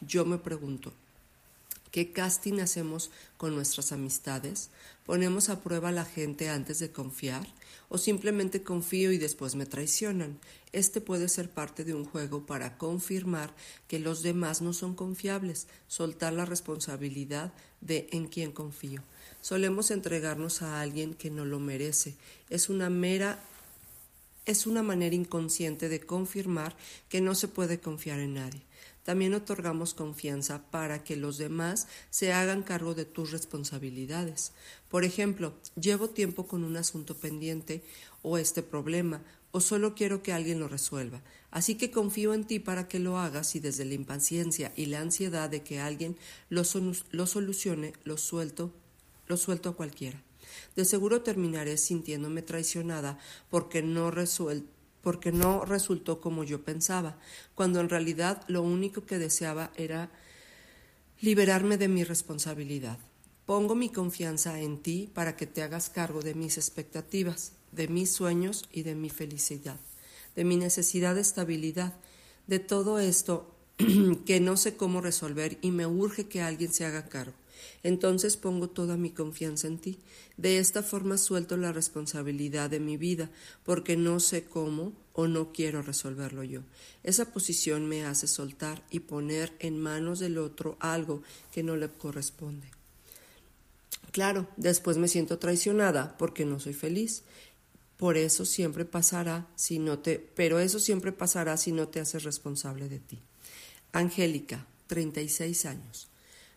Yo 0.00 0.24
me 0.24 0.38
pregunto, 0.38 0.92
¿qué 1.92 2.10
casting 2.10 2.58
hacemos 2.58 3.12
con 3.36 3.54
nuestras 3.54 3.92
amistades? 3.92 4.70
¿Ponemos 5.06 5.50
a 5.50 5.60
prueba 5.60 5.90
a 5.90 5.92
la 5.92 6.04
gente 6.04 6.48
antes 6.48 6.80
de 6.80 6.90
confiar? 6.90 7.46
¿O 7.88 7.96
simplemente 7.96 8.64
confío 8.64 9.12
y 9.12 9.18
después 9.18 9.54
me 9.54 9.64
traicionan? 9.64 10.40
Este 10.72 11.00
puede 11.00 11.28
ser 11.28 11.48
parte 11.48 11.84
de 11.84 11.94
un 11.94 12.04
juego 12.04 12.44
para 12.44 12.76
confirmar 12.76 13.54
que 13.86 14.00
los 14.00 14.24
demás 14.24 14.62
no 14.62 14.72
son 14.72 14.96
confiables, 14.96 15.68
soltar 15.86 16.32
la 16.32 16.44
responsabilidad 16.44 17.52
de 17.80 18.08
en 18.10 18.26
quién 18.26 18.50
confío. 18.50 19.04
Solemos 19.40 19.90
entregarnos 19.90 20.62
a 20.62 20.80
alguien 20.80 21.14
que 21.14 21.30
no 21.30 21.44
lo 21.44 21.58
merece. 21.58 22.16
Es 22.50 22.68
una 22.68 22.90
mera 22.90 23.40
es 24.48 24.66
una 24.66 24.82
manera 24.82 25.14
inconsciente 25.14 25.90
de 25.90 26.00
confirmar 26.00 26.74
que 27.10 27.20
no 27.20 27.34
se 27.34 27.48
puede 27.48 27.80
confiar 27.80 28.18
en 28.18 28.32
nadie. 28.32 28.62
También 29.04 29.34
otorgamos 29.34 29.92
confianza 29.92 30.70
para 30.70 31.04
que 31.04 31.16
los 31.16 31.36
demás 31.36 31.86
se 32.08 32.32
hagan 32.32 32.62
cargo 32.62 32.94
de 32.94 33.04
tus 33.04 33.30
responsabilidades. 33.30 34.52
Por 34.88 35.04
ejemplo, 35.04 35.52
llevo 35.78 36.08
tiempo 36.08 36.46
con 36.46 36.64
un 36.64 36.78
asunto 36.78 37.14
pendiente 37.14 37.82
o 38.22 38.38
este 38.38 38.62
problema, 38.62 39.22
o 39.50 39.60
solo 39.60 39.94
quiero 39.94 40.22
que 40.22 40.32
alguien 40.32 40.60
lo 40.60 40.68
resuelva. 40.68 41.22
Así 41.50 41.74
que 41.74 41.90
confío 41.90 42.32
en 42.32 42.44
ti 42.44 42.58
para 42.58 42.88
que 42.88 42.98
lo 42.98 43.18
hagas 43.18 43.54
y 43.54 43.60
desde 43.60 43.84
la 43.84 43.94
impaciencia 43.94 44.72
y 44.76 44.86
la 44.86 45.00
ansiedad 45.00 45.50
de 45.50 45.62
que 45.62 45.78
alguien 45.78 46.16
lo, 46.48 46.62
lo 47.10 47.26
solucione, 47.26 47.92
lo 48.04 48.16
suelto 48.16 48.72
lo 49.28 49.36
suelto 49.36 49.68
a 49.68 49.76
cualquiera. 49.76 50.22
De 50.76 50.84
seguro 50.84 51.22
terminaré 51.22 51.76
sintiéndome 51.76 52.42
traicionada 52.42 53.18
porque 53.50 53.82
no, 53.82 54.12
porque 55.02 55.32
no 55.32 55.64
resultó 55.64 56.20
como 56.20 56.44
yo 56.44 56.64
pensaba, 56.64 57.18
cuando 57.54 57.80
en 57.80 57.88
realidad 57.88 58.42
lo 58.48 58.62
único 58.62 59.04
que 59.04 59.18
deseaba 59.18 59.70
era 59.76 60.10
liberarme 61.20 61.78
de 61.78 61.88
mi 61.88 62.04
responsabilidad. 62.04 62.98
Pongo 63.46 63.74
mi 63.74 63.88
confianza 63.88 64.60
en 64.60 64.78
ti 64.78 65.10
para 65.12 65.36
que 65.36 65.46
te 65.46 65.62
hagas 65.62 65.90
cargo 65.90 66.20
de 66.22 66.34
mis 66.34 66.58
expectativas, 66.58 67.52
de 67.72 67.88
mis 67.88 68.12
sueños 68.12 68.68
y 68.72 68.82
de 68.82 68.94
mi 68.94 69.10
felicidad, 69.10 69.78
de 70.36 70.44
mi 70.44 70.56
necesidad 70.56 71.14
de 71.14 71.22
estabilidad, 71.22 71.94
de 72.46 72.58
todo 72.58 72.98
esto 72.98 73.54
que 74.26 74.40
no 74.40 74.56
sé 74.56 74.76
cómo 74.76 75.00
resolver 75.00 75.58
y 75.62 75.70
me 75.70 75.86
urge 75.86 76.28
que 76.28 76.42
alguien 76.42 76.72
se 76.72 76.84
haga 76.84 77.08
cargo. 77.08 77.34
Entonces 77.82 78.36
pongo 78.36 78.68
toda 78.68 78.96
mi 78.96 79.10
confianza 79.10 79.66
en 79.66 79.78
ti. 79.78 79.98
De 80.36 80.58
esta 80.58 80.82
forma 80.82 81.18
suelto 81.18 81.56
la 81.56 81.72
responsabilidad 81.72 82.70
de 82.70 82.80
mi 82.80 82.96
vida, 82.96 83.30
porque 83.64 83.96
no 83.96 84.20
sé 84.20 84.44
cómo 84.44 84.92
o 85.12 85.26
no 85.26 85.52
quiero 85.52 85.82
resolverlo 85.82 86.44
yo. 86.44 86.60
Esa 87.02 87.32
posición 87.32 87.88
me 87.88 88.04
hace 88.04 88.26
soltar 88.26 88.82
y 88.90 89.00
poner 89.00 89.52
en 89.58 89.78
manos 89.78 90.18
del 90.18 90.38
otro 90.38 90.76
algo 90.80 91.22
que 91.52 91.62
no 91.62 91.76
le 91.76 91.88
corresponde. 91.88 92.68
Claro, 94.12 94.48
después 94.56 94.96
me 94.96 95.08
siento 95.08 95.38
traicionada 95.38 96.16
porque 96.18 96.44
no 96.44 96.60
soy 96.60 96.74
feliz. 96.74 97.22
Por 97.96 98.16
eso 98.16 98.44
siempre 98.44 98.84
pasará 98.84 99.48
si 99.56 99.80
no 99.80 99.98
te, 99.98 100.18
pero 100.18 100.60
eso 100.60 100.78
siempre 100.78 101.10
pasará 101.10 101.56
si 101.56 101.72
no 101.72 101.88
te 101.88 101.98
haces 102.00 102.22
responsable 102.22 102.88
de 102.88 103.00
ti. 103.00 103.18
Angélica, 103.92 104.66
36 104.86 105.66
años. 105.66 106.08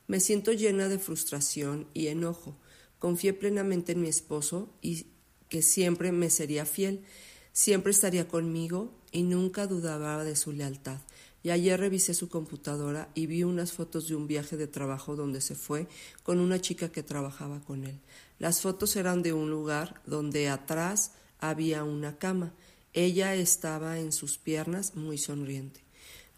Me 0.08 0.20
siento 0.20 0.52
llena 0.52 0.90
de 0.90 1.00
frustración 1.00 1.88
y 1.94 2.08
enojo. 2.08 2.58
Confié 3.00 3.34
plenamente 3.34 3.94
en 3.94 4.02
mi 4.02 4.10
esposo 4.10 4.70
y 4.82 5.08
que 5.50 5.62
siempre 5.62 6.12
me 6.12 6.30
sería 6.30 6.66
fiel, 6.66 7.04
siempre 7.52 7.92
estaría 7.92 8.28
conmigo 8.28 8.94
y 9.12 9.24
nunca 9.24 9.68
dudaba 9.68 10.24
de 10.24 10.36
su 10.36 10.52
lealtad. 10.52 11.00
Y 11.44 11.50
ayer 11.50 11.80
revisé 11.80 12.14
su 12.14 12.30
computadora 12.30 13.10
y 13.16 13.26
vi 13.26 13.44
unas 13.44 13.72
fotos 13.72 14.08
de 14.08 14.16
un 14.16 14.28
viaje 14.28 14.58
de 14.58 14.68
trabajo 14.68 15.16
donde 15.16 15.42
se 15.42 15.56
fue 15.56 15.88
con 16.24 16.40
una 16.40 16.62
chica 16.62 16.92
que 16.92 17.02
trabajaba 17.02 17.62
con 17.62 17.84
él. 17.84 18.00
Las 18.38 18.62
fotos 18.62 18.96
eran 18.96 19.24
de 19.24 19.34
un 19.34 19.50
lugar 19.50 20.02
donde 20.06 20.50
atrás 20.50 21.14
había 21.40 21.84
una 21.84 22.18
cama. 22.18 22.54
Ella 22.94 23.34
estaba 23.36 24.00
en 24.00 24.12
sus 24.12 24.38
piernas 24.38 24.96
muy 24.96 25.18
sonriente. 25.18 25.82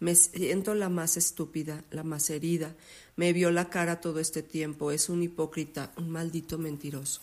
Me 0.00 0.14
siento 0.14 0.74
la 0.74 0.88
más 0.88 1.16
estúpida, 1.16 1.84
la 1.90 2.02
más 2.02 2.30
herida. 2.30 2.74
Me 3.16 3.32
vio 3.32 3.50
la 3.50 3.70
cara 3.70 4.00
todo 4.00 4.20
este 4.20 4.42
tiempo. 4.42 4.90
Es 4.90 5.08
un 5.08 5.22
hipócrita, 5.22 5.92
un 5.96 6.10
maldito 6.10 6.58
mentiroso. 6.58 7.20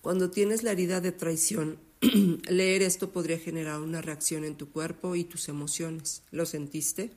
Cuando 0.00 0.30
tienes 0.30 0.62
la 0.62 0.72
herida 0.72 1.00
de 1.00 1.12
traición, 1.12 1.78
leer 2.48 2.82
esto 2.82 3.10
podría 3.10 3.38
generar 3.38 3.80
una 3.80 4.02
reacción 4.02 4.44
en 4.44 4.56
tu 4.56 4.70
cuerpo 4.70 5.16
y 5.16 5.24
tus 5.24 5.48
emociones. 5.48 6.22
¿Lo 6.30 6.46
sentiste? 6.46 7.10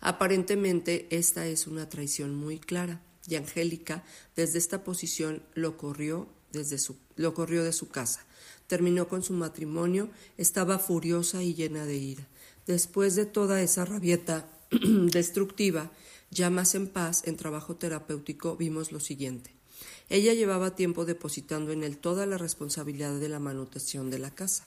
Aparentemente 0.00 1.06
esta 1.10 1.46
es 1.46 1.66
una 1.66 1.88
traición 1.88 2.34
muy 2.34 2.58
clara 2.58 3.00
y 3.26 3.34
Angélica 3.36 4.04
desde 4.36 4.58
esta 4.58 4.84
posición 4.84 5.42
lo 5.54 5.76
corrió, 5.76 6.28
desde 6.52 6.78
su, 6.78 6.96
lo 7.16 7.34
corrió 7.34 7.64
de 7.64 7.72
su 7.72 7.88
casa. 7.88 8.24
Terminó 8.66 9.08
con 9.08 9.22
su 9.22 9.32
matrimonio, 9.32 10.10
estaba 10.36 10.78
furiosa 10.78 11.42
y 11.42 11.54
llena 11.54 11.86
de 11.86 11.96
ira. 11.96 12.26
Después 12.66 13.14
de 13.14 13.26
toda 13.26 13.62
esa 13.62 13.84
rabieta 13.84 14.48
destructiva, 14.70 15.90
ya 16.36 16.50
más 16.50 16.74
en 16.74 16.86
paz, 16.86 17.22
en 17.24 17.36
trabajo 17.36 17.76
terapéutico, 17.76 18.56
vimos 18.56 18.92
lo 18.92 19.00
siguiente. 19.00 19.50
Ella 20.08 20.34
llevaba 20.34 20.76
tiempo 20.76 21.04
depositando 21.04 21.72
en 21.72 21.82
él 21.82 21.96
toda 21.96 22.26
la 22.26 22.38
responsabilidad 22.38 23.18
de 23.18 23.28
la 23.28 23.40
manutención 23.40 24.10
de 24.10 24.18
la 24.18 24.30
casa. 24.30 24.66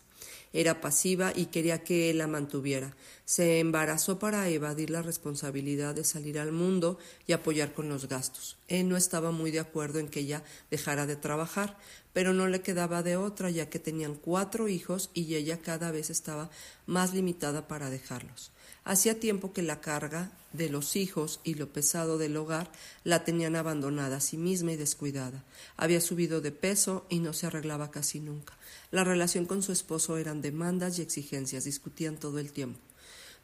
Era 0.52 0.82
pasiva 0.82 1.32
y 1.34 1.46
quería 1.46 1.84
que 1.84 2.10
él 2.10 2.18
la 2.18 2.28
mantuviera. 2.28 2.96
Se 3.24 3.60
embarazó 3.60 4.18
para 4.18 4.50
evadir 4.50 4.90
la 4.90 5.04
responsabilidad 5.04 5.94
de 5.94 6.04
salir 6.04 6.40
al 6.40 6.52
mundo 6.52 6.98
y 7.28 7.34
apoyar 7.34 7.74
con 7.74 7.88
los 7.88 8.08
gastos. 8.08 8.58
Él 8.68 8.90
no 8.90 8.98
estaba 8.98 9.32
muy 9.32 9.52
de 9.52 9.60
acuerdo 9.60 10.00
en 10.00 10.10
que 10.10 10.22
ella 10.22 10.44
dejara 10.72 11.06
de 11.06 11.16
trabajar, 11.16 11.78
pero 12.14 12.34
no 12.34 12.48
le 12.48 12.62
quedaba 12.62 13.04
de 13.04 13.16
otra 13.16 13.52
ya 13.52 13.70
que 13.70 13.78
tenían 13.78 14.16
cuatro 14.16 14.68
hijos 14.68 15.12
y 15.14 15.36
ella 15.36 15.62
cada 15.62 15.92
vez 15.92 16.10
estaba 16.10 16.50
más 16.88 17.14
limitada 17.14 17.68
para 17.68 17.92
dejarlos. 17.92 18.52
Hacía 18.90 19.20
tiempo 19.20 19.54
que 19.54 19.62
la 19.62 19.82
carga 19.82 20.32
de 20.52 20.68
los 20.68 20.96
hijos 20.96 21.42
y 21.44 21.54
lo 21.54 21.72
pesado 21.72 22.18
del 22.18 22.36
hogar 22.36 22.72
la 23.04 23.24
tenían 23.24 23.56
abandonada 23.56 24.18
a 24.18 24.20
sí 24.20 24.36
misma 24.36 24.72
y 24.72 24.78
descuidada. 24.78 25.44
Había 25.78 26.02
subido 26.02 26.42
de 26.42 26.52
peso 26.52 27.06
y 27.08 27.20
no 27.20 27.34
se 27.34 27.46
arreglaba 27.46 27.92
casi 27.92 28.20
nunca. 28.20 28.58
La 28.90 29.04
relación 29.04 29.46
con 29.46 29.62
su 29.62 29.72
esposo 29.72 30.18
eran 30.18 30.42
demandas 30.42 30.98
y 30.98 31.04
exigencias, 31.04 31.66
discutían 31.66 32.18
todo 32.18 32.40
el 32.40 32.52
tiempo. 32.52 32.80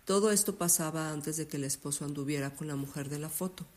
Todo 0.04 0.32
esto 0.32 0.56
pasaba 0.56 1.12
antes 1.12 1.38
de 1.38 1.48
que 1.48 1.58
el 1.58 1.66
esposo 1.66 2.06
anduviera 2.06 2.56
con 2.56 2.68
la 2.68 2.76
mujer 2.76 3.10
de 3.10 3.20
la 3.20 3.30
foto. 3.30 3.68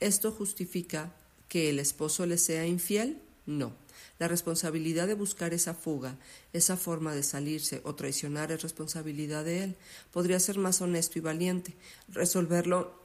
¿Esto 0.00 0.32
justifica 0.32 1.12
que 1.50 1.68
el 1.68 1.80
esposo 1.80 2.24
le 2.24 2.38
sea 2.38 2.66
infiel? 2.66 3.20
No. 3.50 3.72
La 4.20 4.28
responsabilidad 4.28 5.08
de 5.08 5.14
buscar 5.14 5.52
esa 5.52 5.74
fuga, 5.74 6.14
esa 6.52 6.76
forma 6.76 7.16
de 7.16 7.24
salirse 7.24 7.80
o 7.84 7.96
traicionar 7.96 8.52
es 8.52 8.62
responsabilidad 8.62 9.44
de 9.44 9.64
él. 9.64 9.76
Podría 10.12 10.38
ser 10.38 10.56
más 10.58 10.80
honesto 10.80 11.18
y 11.18 11.22
valiente, 11.22 11.74
resolverlo 12.08 13.00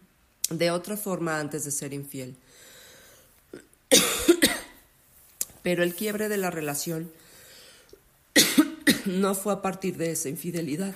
de 0.50 0.70
otra 0.70 0.96
forma 0.96 1.38
antes 1.38 1.66
de 1.66 1.70
ser 1.70 1.92
infiel. 1.92 2.34
Pero 5.62 5.82
el 5.82 5.94
quiebre 5.94 6.30
de 6.30 6.38
la 6.38 6.50
relación 6.50 7.12
no 9.04 9.34
fue 9.34 9.52
a 9.52 9.60
partir 9.60 9.98
de 9.98 10.12
esa 10.12 10.30
infidelidad. 10.30 10.94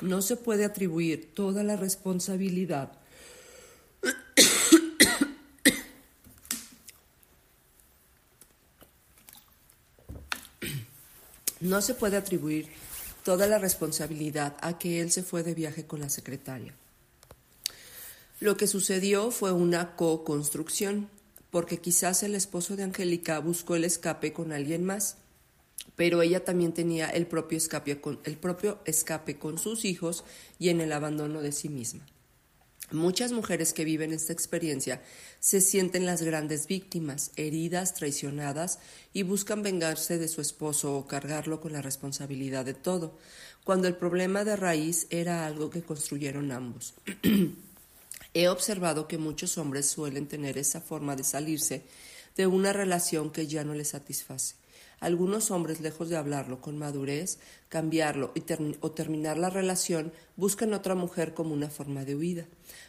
No 0.00 0.22
se 0.22 0.36
puede 0.36 0.64
atribuir 0.64 1.34
toda 1.34 1.62
la 1.64 1.76
responsabilidad 1.76 2.92
No 11.60 11.82
se 11.82 11.94
puede 11.94 12.16
atribuir 12.16 12.68
toda 13.24 13.46
la 13.46 13.58
responsabilidad 13.58 14.56
a 14.60 14.78
que 14.78 15.00
él 15.00 15.10
se 15.10 15.22
fue 15.22 15.42
de 15.42 15.54
viaje 15.54 15.86
con 15.86 16.00
la 16.00 16.08
secretaria. 16.08 16.74
Lo 18.40 18.56
que 18.56 18.68
sucedió 18.68 19.30
fue 19.30 19.52
una 19.52 19.96
co-construcción, 19.96 21.08
porque 21.50 21.78
quizás 21.78 22.22
el 22.22 22.34
esposo 22.34 22.76
de 22.76 22.84
Angélica 22.84 23.38
buscó 23.40 23.74
el 23.74 23.84
escape 23.84 24.32
con 24.32 24.52
alguien 24.52 24.84
más, 24.84 25.16
pero 25.96 26.22
ella 26.22 26.44
también 26.44 26.72
tenía 26.72 27.08
el 27.10 27.26
propio 27.26 27.58
escape 27.58 28.00
con, 28.00 28.20
el 28.22 28.36
propio 28.36 28.78
escape 28.84 29.38
con 29.38 29.58
sus 29.58 29.84
hijos 29.84 30.24
y 30.60 30.68
en 30.68 30.80
el 30.80 30.92
abandono 30.92 31.42
de 31.42 31.50
sí 31.50 31.68
misma. 31.68 32.06
Muchas 32.90 33.32
mujeres 33.32 33.74
que 33.74 33.84
viven 33.84 34.12
esta 34.12 34.32
experiencia 34.32 35.02
se 35.40 35.60
sienten 35.60 36.06
las 36.06 36.22
grandes 36.22 36.66
víctimas, 36.66 37.32
heridas, 37.36 37.92
traicionadas 37.92 38.78
y 39.12 39.24
buscan 39.24 39.62
vengarse 39.62 40.16
de 40.16 40.26
su 40.26 40.40
esposo 40.40 40.96
o 40.96 41.06
cargarlo 41.06 41.60
con 41.60 41.72
la 41.72 41.82
responsabilidad 41.82 42.64
de 42.64 42.72
todo, 42.72 43.18
cuando 43.64 43.88
el 43.88 43.96
problema 43.96 44.44
de 44.44 44.56
raíz 44.56 45.06
era 45.10 45.46
algo 45.46 45.68
que 45.68 45.82
construyeron 45.82 46.50
ambos. 46.50 46.94
He 48.34 48.48
observado 48.48 49.06
que 49.06 49.18
muchos 49.18 49.58
hombres 49.58 49.86
suelen 49.86 50.26
tener 50.26 50.56
esa 50.56 50.80
forma 50.80 51.14
de 51.14 51.24
salirse 51.24 51.82
de 52.36 52.46
una 52.46 52.72
relación 52.72 53.30
que 53.30 53.46
ya 53.46 53.64
no 53.64 53.74
les 53.74 53.88
satisface. 53.88 54.54
Algunos 55.00 55.52
hombres, 55.52 55.80
lejos 55.80 56.08
de 56.08 56.16
hablarlo 56.16 56.60
con 56.60 56.76
madurez, 56.76 57.38
cambiarlo 57.68 58.32
o 58.80 58.90
terminar 58.90 59.38
la 59.38 59.48
relación, 59.48 60.12
buscan 60.36 60.74
otra 60.74 60.96
mujer 60.96 61.34
como 61.34 61.54
una 61.54 61.70
forma 61.70 62.04
de 62.04 62.16
huida. 62.16 62.46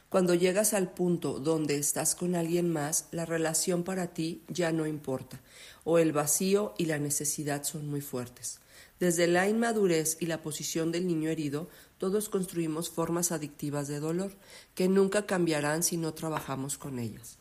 Cuando 0.09 0.33
llegas 0.33 0.73
al 0.73 0.91
punto 0.91 1.39
donde 1.39 1.77
estás 1.77 2.15
con 2.15 2.33
alguien 2.33 2.71
más, 2.71 3.07
la 3.11 3.25
relación 3.25 3.83
para 3.83 4.07
ti 4.07 4.41
ya 4.47 4.71
no 4.71 4.87
importa, 4.87 5.39
o 5.83 5.99
el 5.99 6.11
vacío 6.11 6.73
y 6.79 6.85
la 6.85 6.97
necesidad 6.97 7.63
son 7.63 7.87
muy 7.87 8.01
fuertes. 8.01 8.59
Desde 8.99 9.27
la 9.27 9.47
inmadurez 9.47 10.17
y 10.19 10.25
la 10.25 10.41
posición 10.41 10.91
del 10.91 11.07
niño 11.07 11.29
herido, 11.29 11.69
todos 11.99 12.27
construimos 12.27 12.89
formas 12.89 13.31
adictivas 13.31 13.87
de 13.87 13.99
dolor 13.99 14.31
que 14.73 14.89
nunca 14.89 15.25
cambiarán 15.25 15.83
si 15.83 15.95
no 15.95 16.13
trabajamos 16.13 16.77
con 16.77 16.97
ellas. 16.97 17.37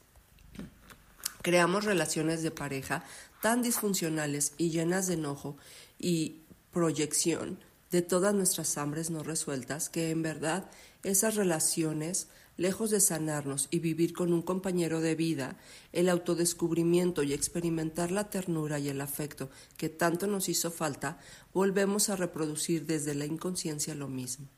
Creamos 1.42 1.84
relaciones 1.84 2.42
de 2.42 2.50
pareja 2.50 3.04
tan 3.40 3.62
disfuncionales 3.62 4.52
y 4.58 4.70
llenas 4.70 5.06
de 5.06 5.14
enojo 5.14 5.56
y 5.98 6.42
proyección 6.72 7.58
de 7.90 8.02
todas 8.02 8.34
nuestras 8.34 8.76
hambres 8.76 9.10
no 9.10 9.22
resueltas 9.22 9.88
que 9.88 10.10
en 10.10 10.22
verdad 10.22 10.70
esas 11.04 11.36
relaciones, 11.36 12.28
lejos 12.56 12.90
de 12.90 13.00
sanarnos 13.00 13.68
y 13.70 13.78
vivir 13.78 14.12
con 14.12 14.32
un 14.32 14.42
compañero 14.42 15.00
de 15.00 15.14
vida, 15.14 15.56
el 15.92 16.08
autodescubrimiento 16.08 17.22
y 17.22 17.32
experimentar 17.32 18.10
la 18.10 18.30
ternura 18.30 18.78
y 18.78 18.88
el 18.88 19.00
afecto 19.00 19.48
que 19.76 19.88
tanto 19.88 20.26
nos 20.26 20.48
hizo 20.48 20.70
falta, 20.70 21.18
volvemos 21.54 22.10
a 22.10 22.16
reproducir 22.16 22.84
desde 22.84 23.14
la 23.14 23.26
inconsciencia 23.26 23.94
lo 23.94 24.08
mismo. 24.08 24.48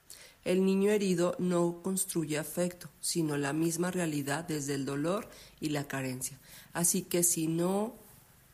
El 0.43 0.65
niño 0.65 0.91
herido 0.91 1.37
no 1.39 1.83
construye 1.83 2.39
afecto, 2.39 2.89
sino 3.01 3.37
la 3.37 3.53
misma 3.53 3.91
realidad 3.91 4.45
desde 4.45 4.75
el 4.75 4.87
dolor 4.87 5.29
y 5.61 5.69
la 5.69 5.87
carencia. 5.87 6.41
Así 6.73 7.03
que 7.03 7.23
si 7.23 7.47
no 7.47 8.00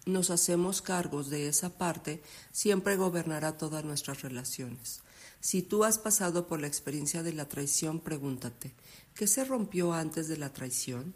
nos 0.06 0.30
hacemos 0.30 0.82
cargos 0.82 1.30
de 1.30 1.48
esa 1.48 1.76
parte, 1.76 2.22
siempre 2.52 2.96
gobernará 2.96 3.58
todas 3.58 3.84
nuestras 3.84 4.22
relaciones. 4.22 5.00
Si 5.40 5.62
tú 5.62 5.84
has 5.84 5.98
pasado 5.98 6.46
por 6.46 6.60
la 6.60 6.68
experiencia 6.68 7.22
de 7.22 7.32
la 7.32 7.48
traición, 7.48 8.00
pregúntate, 8.00 8.72
¿qué 9.14 9.26
se 9.26 9.44
rompió 9.44 9.92
antes 9.92 10.28
de 10.28 10.38
la 10.38 10.52
traición? 10.52 11.14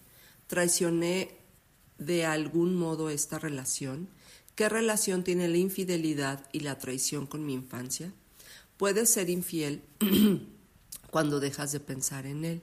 ¿Traicioné 0.48 1.38
de 1.98 2.26
algún 2.26 2.76
modo 2.76 3.10
esta 3.10 3.38
relación? 3.38 4.08
¿Qué 4.56 4.68
relación 4.68 5.22
tiene 5.22 5.48
la 5.48 5.56
infidelidad 5.56 6.48
y 6.52 6.60
la 6.60 6.78
traición 6.78 7.26
con 7.26 7.46
mi 7.46 7.54
infancia? 7.54 8.12
Puedes 8.76 9.08
ser 9.10 9.30
infiel 9.30 9.82
cuando 11.10 11.38
dejas 11.38 11.70
de 11.70 11.80
pensar 11.80 12.26
en 12.26 12.44
él, 12.44 12.62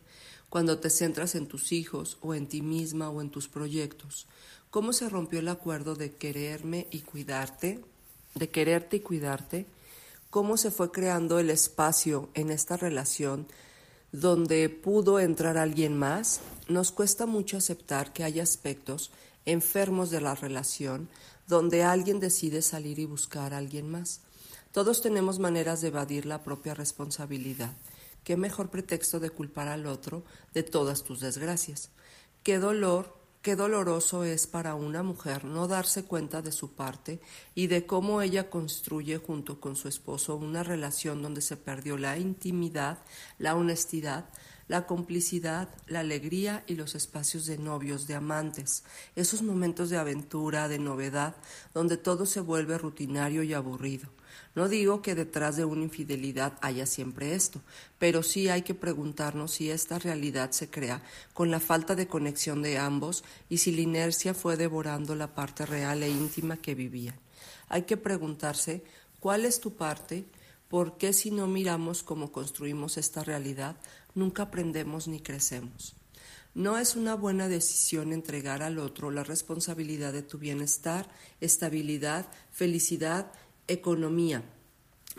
cuando 0.49 0.79
te 0.79 0.89
centras 0.89 1.35
en 1.35 1.47
tus 1.47 1.71
hijos 1.71 2.17
o 2.21 2.33
en 2.33 2.47
ti 2.47 2.61
misma 2.61 3.09
o 3.09 3.21
en 3.21 3.29
tus 3.29 3.47
proyectos 3.47 4.27
cómo 4.69 4.93
se 4.93 5.09
rompió 5.09 5.39
el 5.39 5.47
acuerdo 5.47 5.95
de 5.95 6.13
quererme 6.13 6.87
y 6.91 7.01
cuidarte, 7.01 7.83
de 8.35 8.49
quererte 8.49 8.97
y 8.97 8.99
cuidarte, 9.01 9.65
cómo 10.29 10.57
se 10.57 10.71
fue 10.71 10.91
creando 10.91 11.39
el 11.39 11.49
espacio 11.49 12.29
en 12.33 12.51
esta 12.51 12.77
relación 12.77 13.47
donde 14.11 14.69
pudo 14.69 15.19
entrar 15.19 15.57
alguien 15.57 15.97
más, 15.97 16.39
nos 16.67 16.91
cuesta 16.91 17.25
mucho 17.25 17.57
aceptar 17.57 18.13
que 18.13 18.23
hay 18.23 18.39
aspectos 18.39 19.11
enfermos 19.45 20.09
de 20.09 20.21
la 20.21 20.35
relación 20.35 21.09
donde 21.47 21.83
alguien 21.83 22.19
decide 22.19 22.61
salir 22.61 22.99
y 22.99 23.05
buscar 23.05 23.53
a 23.53 23.57
alguien 23.57 23.89
más. 23.89 24.21
Todos 24.71 25.01
tenemos 25.01 25.39
maneras 25.39 25.81
de 25.81 25.87
evadir 25.87 26.25
la 26.25 26.43
propia 26.43 26.73
responsabilidad. 26.73 27.71
¿Qué 28.23 28.35
mejor 28.35 28.69
pretexto 28.69 29.19
de 29.19 29.29
culpar 29.29 29.69
al 29.69 29.85
otro 29.85 30.23
de 30.53 30.63
todas 30.63 31.03
tus 31.03 31.21
desgracias? 31.21 31.89
¿Qué 32.43 32.59
dolor 32.59 33.17
Qué 33.41 33.55
doloroso 33.55 34.23
es 34.23 34.45
para 34.45 34.75
una 34.75 35.03
mujer 35.03 35.45
no 35.45 35.67
darse 35.67 36.03
cuenta 36.03 36.41
de 36.41 36.51
su 36.51 36.73
parte 36.73 37.21
y 37.55 37.67
de 37.67 37.85
cómo 37.85 38.21
ella 38.21 38.49
construye 38.49 39.17
junto 39.19 39.61
con 39.61 39.75
su 39.75 39.87
esposo 39.87 40.35
una 40.35 40.63
relación 40.63 41.21
donde 41.21 41.41
se 41.41 41.55
perdió 41.55 41.97
la 41.97 42.17
intimidad, 42.17 42.99
la 43.37 43.55
honestidad, 43.55 44.25
la 44.67 44.85
complicidad, 44.85 45.69
la 45.87 46.01
alegría 46.01 46.63
y 46.67 46.75
los 46.75 46.95
espacios 46.95 47.45
de 47.45 47.57
novios, 47.57 48.05
de 48.07 48.15
amantes, 48.15 48.83
esos 49.15 49.41
momentos 49.41 49.89
de 49.89 49.97
aventura, 49.97 50.67
de 50.67 50.79
novedad, 50.79 51.35
donde 51.73 51.95
todo 51.97 52.25
se 52.25 52.41
vuelve 52.41 52.77
rutinario 52.77 53.43
y 53.43 53.53
aburrido. 53.53 54.09
No 54.55 54.67
digo 54.67 55.01
que 55.01 55.15
detrás 55.15 55.55
de 55.55 55.65
una 55.65 55.83
infidelidad 55.83 56.57
haya 56.61 56.85
siempre 56.85 57.35
esto, 57.35 57.61
pero 57.99 58.23
sí 58.23 58.49
hay 58.49 58.63
que 58.63 58.73
preguntarnos 58.73 59.51
si 59.51 59.69
esta 59.69 59.99
realidad 59.99 60.51
se 60.51 60.69
crea 60.69 61.03
con 61.33 61.51
la 61.51 61.59
falta 61.59 61.95
de 61.95 62.07
conexión 62.07 62.61
de 62.61 62.77
ambos 62.77 63.23
y 63.49 63.59
si 63.59 63.71
la 63.71 63.81
inercia 63.81 64.33
fue 64.33 64.57
devorando 64.57 65.15
la 65.15 65.35
parte 65.35 65.65
real 65.65 66.01
e 66.01 66.09
íntima 66.09 66.57
que 66.57 66.75
vivían. 66.75 67.19
Hay 67.69 67.83
que 67.83 67.97
preguntarse 67.97 68.83
cuál 69.19 69.45
es 69.45 69.59
tu 69.59 69.75
parte, 69.75 70.25
por 70.69 70.97
qué 70.97 71.13
si 71.13 71.31
no 71.31 71.47
miramos 71.47 72.03
cómo 72.03 72.31
construimos 72.31 72.97
esta 72.97 73.23
realidad, 73.23 73.75
nunca 74.15 74.43
aprendemos 74.43 75.07
ni 75.07 75.19
crecemos. 75.19 75.95
No 76.57 76.79
es 76.79 76.95
una 76.95 77.13
buena 77.13 77.47
decisión 77.47 78.11
entregar 78.11 78.63
al 78.63 78.79
otro 78.79 79.11
la 79.11 79.23
responsabilidad 79.23 80.11
de 80.11 80.23
tu 80.23 80.39
bienestar, 80.39 81.07
estabilidad, 81.39 82.25
felicidad 82.51 83.31
economía, 83.67 84.43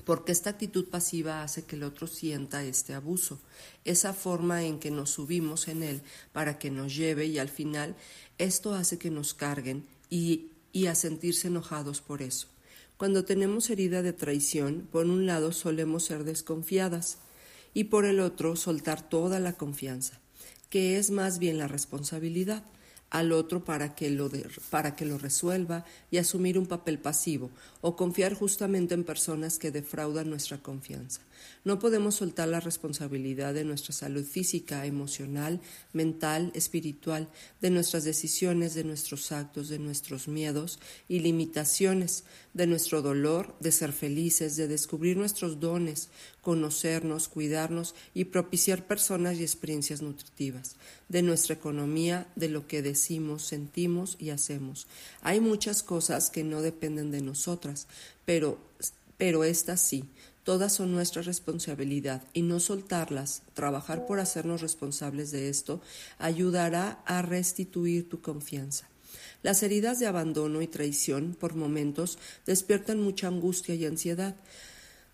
porque 0.05 0.33
esta 0.33 0.51
actitud 0.51 0.89
pasiva 0.89 1.43
hace 1.43 1.65
que 1.65 1.77
el 1.77 1.83
otro 1.83 2.07
sienta 2.07 2.65
este 2.65 2.95
abuso, 2.95 3.39
esa 3.85 4.13
forma 4.13 4.65
en 4.65 4.79
que 4.79 4.91
nos 4.91 5.11
subimos 5.11 5.69
en 5.69 5.83
él 5.83 6.03
para 6.33 6.59
que 6.59 6.71
nos 6.71 6.95
lleve 6.95 7.27
y 7.27 7.39
al 7.39 7.49
final 7.49 7.97
esto 8.39 8.75
hace 8.75 8.99
que 8.99 9.11
nos 9.11 9.35
carguen 9.35 9.85
y, 10.11 10.51
a 10.89 10.95
sentirse 10.95 11.49
enojados 11.49 12.01
por 12.01 12.23
eso. 12.23 12.47
Cuando 12.97 13.25
tenemos 13.25 13.69
herida 13.69 14.01
de 14.01 14.13
traición, 14.13 14.87
por 14.93 15.07
un 15.07 15.27
lado 15.27 15.51
solemos 15.51 16.05
ser 16.05 16.23
desconfiadas 16.23 17.19
y 17.75 17.85
por 17.85 18.05
el 18.05 18.21
otro 18.21 18.55
soltar 18.55 19.09
toda 19.09 19.41
la 19.41 19.55
confianza, 19.55 20.21
que 20.71 20.97
es 20.97 21.11
más 21.11 21.41
bien 21.41 21.59
la 21.59 21.67
responsabilidad 21.67 22.63
al 23.11 23.33
otro 23.33 23.65
para 23.65 23.95
que, 23.95 24.11
lo 24.11 24.31
para 24.71 24.95
que 24.95 25.07
lo 25.07 25.19
resuelva 25.19 25.85
y 26.11 26.19
asumir 26.19 26.59
un 26.59 26.67
papel 26.67 26.99
pasivo 26.99 27.51
o 27.81 27.97
confiar 27.97 28.35
justamente 28.35 28.95
en 28.95 29.05
personas 29.05 29.59
que 29.59 29.71
defraudan 29.71 30.29
nuestra 30.29 30.59
confianza. 30.59 31.21
No 31.65 31.79
podemos 31.79 32.17
soltar 32.17 32.49
la 32.49 32.61
responsabilidad 32.61 33.55
de 33.55 33.65
nuestra 33.65 33.93
salud 33.93 34.25
física, 34.25 34.87
emocional, 34.87 35.61
mental, 35.93 36.51
espiritual, 36.55 37.29
de 37.61 37.71
nuestras 37.71 38.05
decisiones, 38.05 38.75
de 38.75 38.85
nuestros 38.85 39.33
actos, 39.33 39.69
de 39.69 39.79
nuestros 39.79 40.29
miedos 40.29 40.79
y 41.09 41.21
limitaciones, 41.21 42.25
de 42.55 42.67
nuestro 42.67 43.03
dolor, 43.03 43.55
de 43.61 43.73
ser 43.73 43.93
felices, 43.93 44.57
de 44.57 44.67
descubrir 44.67 45.17
nuestros 45.17 45.61
dones, 45.61 46.09
conocernos, 46.41 47.29
cuidarnos 47.29 47.95
y 48.15 48.25
propiciar 48.25 48.87
personas 48.87 49.37
y 49.37 49.43
experiencias 49.43 50.03
nutritivas, 50.03 50.77
de 51.09 51.23
nuestra 51.23 51.55
economía, 51.55 52.27
de 52.37 52.49
lo 52.49 52.67
que 52.67 52.83
decimos, 52.99 53.45
sentimos 53.45 54.17
y 54.19 54.31
hacemos. 54.31 54.89
Hay 55.23 55.41
muchas 55.41 55.83
cosas 55.83 56.31
que 56.31 56.43
no 56.43 56.63
dependen 56.63 57.11
de 57.11 57.23
nosotras, 57.23 57.87
pero, 58.25 58.59
pero 59.17 59.45
estas 59.45 59.81
sí 59.81 60.05
Todas 60.49 60.73
son 60.73 60.93
nuestra 60.93 61.21
responsabilidad 61.21 62.23
y 62.33 62.41
no 62.41 62.59
soltarlas, 62.59 63.43
trabajar 63.53 64.07
por 64.07 64.19
hacernos 64.19 64.63
responsables 64.63 65.31
de 65.31 65.51
esto, 65.51 65.83
ayudará 66.17 67.03
a 67.05 67.21
restituir 67.21 68.09
tu 68.09 68.23
confianza. 68.23 68.89
Las 69.43 69.63
heridas 69.63 69.99
de 69.99 70.07
abandono 70.07 70.63
y 70.63 70.67
traición 70.67 71.37
por 71.39 71.55
momentos 71.55 72.17
despiertan 72.47 72.99
mucha 72.99 73.29
angustia 73.29 73.75
y 73.75 73.85
ansiedad. 73.85 74.37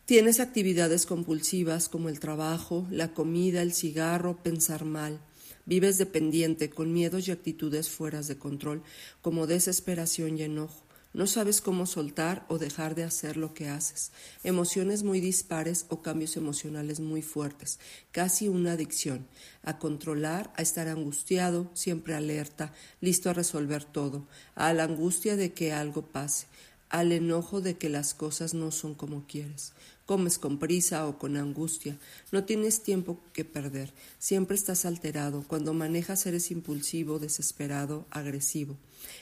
Tienes 0.07 0.39
actividades 0.39 1.05
compulsivas 1.05 1.89
como 1.89 2.09
el 2.11 2.21
trabajo, 2.21 2.87
la 2.93 3.13
comida, 3.13 3.61
el 3.61 3.75
cigarro, 3.75 4.41
pensar 4.41 4.85
mal. 4.85 5.19
Vives 5.67 5.99
dependiente, 5.99 6.71
con 6.71 6.93
miedos 6.93 7.27
y 7.27 7.31
actitudes 7.31 7.89
fuera 7.89 8.21
de 8.23 8.37
control, 8.37 8.83
como 9.23 9.47
desesperación 9.47 10.39
y 10.39 10.43
enojo. 10.43 10.85
No 11.15 11.29
sabes 11.29 11.61
cómo 11.61 11.87
soltar 11.87 12.45
o 12.49 12.59
dejar 12.59 12.97
de 12.97 13.05
hacer 13.05 13.37
lo 13.37 13.55
que 13.55 13.69
haces. 13.69 14.11
Emociones 14.43 15.05
muy 15.05 15.21
dispares 15.21 15.87
o 15.89 16.03
cambios 16.03 16.37
emocionales 16.37 16.99
muy 16.99 17.23
fuertes. 17.23 17.79
Casi 18.11 18.49
una 18.49 18.73
adicción. 18.73 19.29
A 19.63 19.79
controlar, 19.79 20.53
a 20.57 20.63
estar 20.63 20.89
angustiado, 20.89 21.71
siempre 21.73 22.15
alerta, 22.15 22.75
listo 23.01 23.31
a 23.31 23.33
resolver 23.33 23.85
todo. 23.85 24.27
A 24.57 24.73
la 24.73 24.83
angustia 24.85 25.37
de 25.37 25.53
que 25.53 25.73
algo 25.73 26.03
pase. 26.03 26.49
Al 26.89 27.13
enojo 27.13 27.61
de 27.61 27.79
que 27.79 27.89
las 27.89 28.13
cosas 28.13 28.53
no 28.53 28.73
son 28.73 28.95
como 28.95 29.25
quieres. 29.29 29.73
Comes 30.07 30.39
con 30.39 30.59
prisa 30.59 31.07
o 31.07 31.19
con 31.19 31.37
angustia. 31.37 31.99
No 32.31 32.45
tienes 32.45 32.83
tiempo 32.83 33.21
que 33.33 33.45
perder. 33.45 33.93
Siempre 34.19 34.55
estás 34.55 34.85
alterado. 34.85 35.45
Cuando 35.47 35.73
manejas 35.73 36.27
eres 36.27 36.51
impulsivo, 36.51 37.19
desesperado, 37.19 38.07
agresivo. 38.11 38.77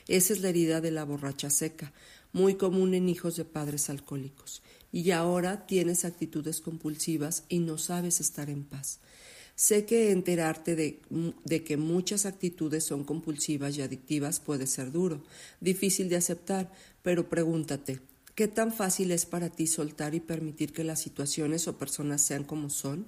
Esa 0.09 0.33
es 0.33 0.41
la 0.41 0.49
herida 0.49 0.81
de 0.81 0.91
la 0.91 1.05
borracha 1.05 1.51
seca, 1.51 1.93
muy 2.33 2.57
común 2.57 2.95
en 2.95 3.09
hijos 3.09 3.37
de 3.37 3.45
padres 3.45 3.91
alcohólicos. 3.91 4.63
Y 4.91 5.13
ahora 5.13 5.67
tienes 5.67 6.05
actitudes 6.05 6.61
compulsivas 6.61 7.45
y 7.49 7.61
no 7.61 7.79
sabes 7.79 8.21
estar 8.21 8.51
en 8.51 8.65
paz. 8.65 8.99
Sé 9.55 9.85
que 9.85 10.11
enterarte 10.11 10.75
de, 10.75 11.63
que 11.63 11.77
muchas 11.77 12.27
actitudes 12.27 12.85
son 12.85 13.05
compulsivas 13.05 13.77
y 13.77 13.83
adictivas 13.83 14.41
puede 14.41 14.67
ser 14.67 14.91
duro, 14.91 15.23
difícil 15.61 16.09
de 16.09 16.17
aceptar, 16.17 16.73
pero 17.03 17.29
pregúntate, 17.29 18.01
¿Qué 18.35 18.49
tan 18.49 18.73
fácil 18.73 19.11
es 19.11 19.27
para 19.27 19.51
ti 19.51 19.67
soltar 19.67 20.15
y 20.15 20.21
permitir 20.21 20.73
que 20.73 20.85
las 20.85 21.03
situaciones 21.03 21.69
o 21.69 21.77
personas 21.77 22.23
sean 22.23 22.45
como 22.45 22.71
son? 22.71 23.07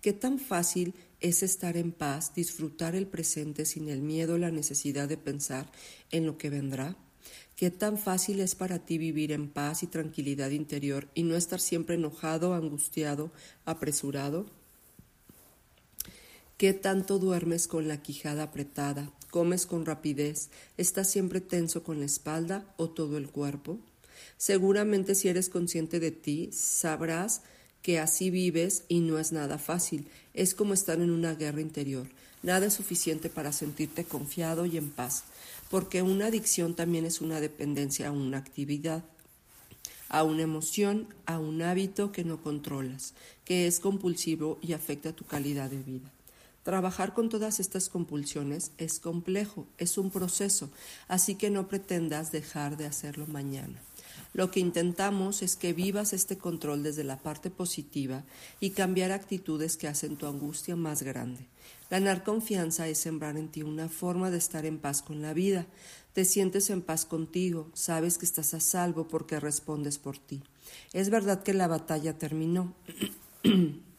¿Qué 0.00 0.14
tan 0.14 0.38
fácil 0.38 0.94
es 1.20 1.42
estar 1.42 1.76
en 1.76 1.92
paz, 1.92 2.34
disfrutar 2.34 2.94
el 2.94 3.06
presente 3.06 3.66
sin 3.66 3.90
el 3.90 4.00
miedo 4.00 4.34
o 4.34 4.38
la 4.38 4.50
necesidad 4.50 5.10
de 5.10 5.18
pensar 5.18 5.70
en 6.10 6.24
lo 6.24 6.38
que 6.38 6.48
vendrá? 6.48 6.96
¿Qué 7.54 7.70
tan 7.70 7.98
fácil 7.98 8.40
es 8.40 8.54
para 8.54 8.78
ti 8.78 8.96
vivir 8.96 9.30
en 9.32 9.50
paz 9.50 9.82
y 9.82 9.88
tranquilidad 9.88 10.50
interior 10.50 11.06
y 11.14 11.24
no 11.24 11.36
estar 11.36 11.60
siempre 11.60 11.96
enojado, 11.96 12.54
angustiado, 12.54 13.30
apresurado? 13.66 14.46
¿Qué 16.56 16.72
tanto 16.72 17.18
duermes 17.18 17.68
con 17.68 17.88
la 17.88 18.00
quijada 18.00 18.44
apretada? 18.44 19.12
¿Comes 19.30 19.66
con 19.66 19.84
rapidez? 19.84 20.48
¿Estás 20.78 21.10
siempre 21.10 21.42
tenso 21.42 21.82
con 21.82 22.00
la 22.00 22.06
espalda 22.06 22.72
o 22.78 22.88
todo 22.88 23.18
el 23.18 23.28
cuerpo? 23.28 23.78
Seguramente 24.36 25.14
si 25.14 25.28
eres 25.28 25.48
consciente 25.48 26.00
de 26.00 26.10
ti, 26.10 26.50
sabrás 26.52 27.42
que 27.82 27.98
así 27.98 28.30
vives 28.30 28.84
y 28.88 29.00
no 29.00 29.18
es 29.18 29.32
nada 29.32 29.58
fácil. 29.58 30.06
Es 30.34 30.54
como 30.54 30.74
estar 30.74 31.00
en 31.00 31.10
una 31.10 31.34
guerra 31.34 31.60
interior. 31.60 32.06
Nada 32.42 32.66
es 32.66 32.74
suficiente 32.74 33.28
para 33.28 33.52
sentirte 33.52 34.04
confiado 34.04 34.66
y 34.66 34.76
en 34.76 34.90
paz, 34.90 35.24
porque 35.70 36.02
una 36.02 36.26
adicción 36.26 36.74
también 36.74 37.04
es 37.04 37.20
una 37.20 37.40
dependencia 37.40 38.08
a 38.08 38.12
una 38.12 38.38
actividad, 38.38 39.04
a 40.08 40.24
una 40.24 40.42
emoción, 40.42 41.06
a 41.24 41.38
un 41.38 41.62
hábito 41.62 42.10
que 42.10 42.24
no 42.24 42.42
controlas, 42.42 43.14
que 43.44 43.66
es 43.66 43.80
compulsivo 43.80 44.58
y 44.60 44.72
afecta 44.72 45.12
tu 45.12 45.24
calidad 45.24 45.70
de 45.70 45.82
vida. 45.82 46.10
Trabajar 46.64 47.14
con 47.14 47.28
todas 47.28 47.58
estas 47.58 47.88
compulsiones 47.88 48.72
es 48.78 49.00
complejo, 49.00 49.66
es 49.78 49.98
un 49.98 50.10
proceso, 50.10 50.70
así 51.08 51.34
que 51.34 51.50
no 51.50 51.66
pretendas 51.66 52.30
dejar 52.30 52.76
de 52.76 52.86
hacerlo 52.86 53.26
mañana. 53.26 53.80
Lo 54.34 54.50
que 54.50 54.60
intentamos 54.60 55.42
es 55.42 55.56
que 55.56 55.72
vivas 55.72 56.12
este 56.12 56.38
control 56.38 56.82
desde 56.82 57.04
la 57.04 57.18
parte 57.18 57.50
positiva 57.50 58.24
y 58.60 58.70
cambiar 58.70 59.12
actitudes 59.12 59.76
que 59.76 59.88
hacen 59.88 60.16
tu 60.16 60.26
angustia 60.26 60.74
más 60.74 61.02
grande. 61.02 61.46
Ganar 61.90 62.24
confianza 62.24 62.88
es 62.88 62.98
sembrar 62.98 63.36
en 63.36 63.48
ti 63.48 63.62
una 63.62 63.88
forma 63.88 64.30
de 64.30 64.38
estar 64.38 64.64
en 64.64 64.78
paz 64.78 65.02
con 65.02 65.20
la 65.20 65.34
vida. 65.34 65.66
Te 66.14 66.24
sientes 66.24 66.70
en 66.70 66.80
paz 66.80 67.04
contigo, 67.04 67.70
sabes 67.74 68.16
que 68.16 68.24
estás 68.24 68.54
a 68.54 68.60
salvo 68.60 69.06
porque 69.08 69.38
respondes 69.38 69.98
por 69.98 70.16
ti. 70.16 70.42
Es 70.94 71.10
verdad 71.10 71.42
que 71.42 71.52
la 71.52 71.68
batalla 71.68 72.18
terminó. 72.18 72.74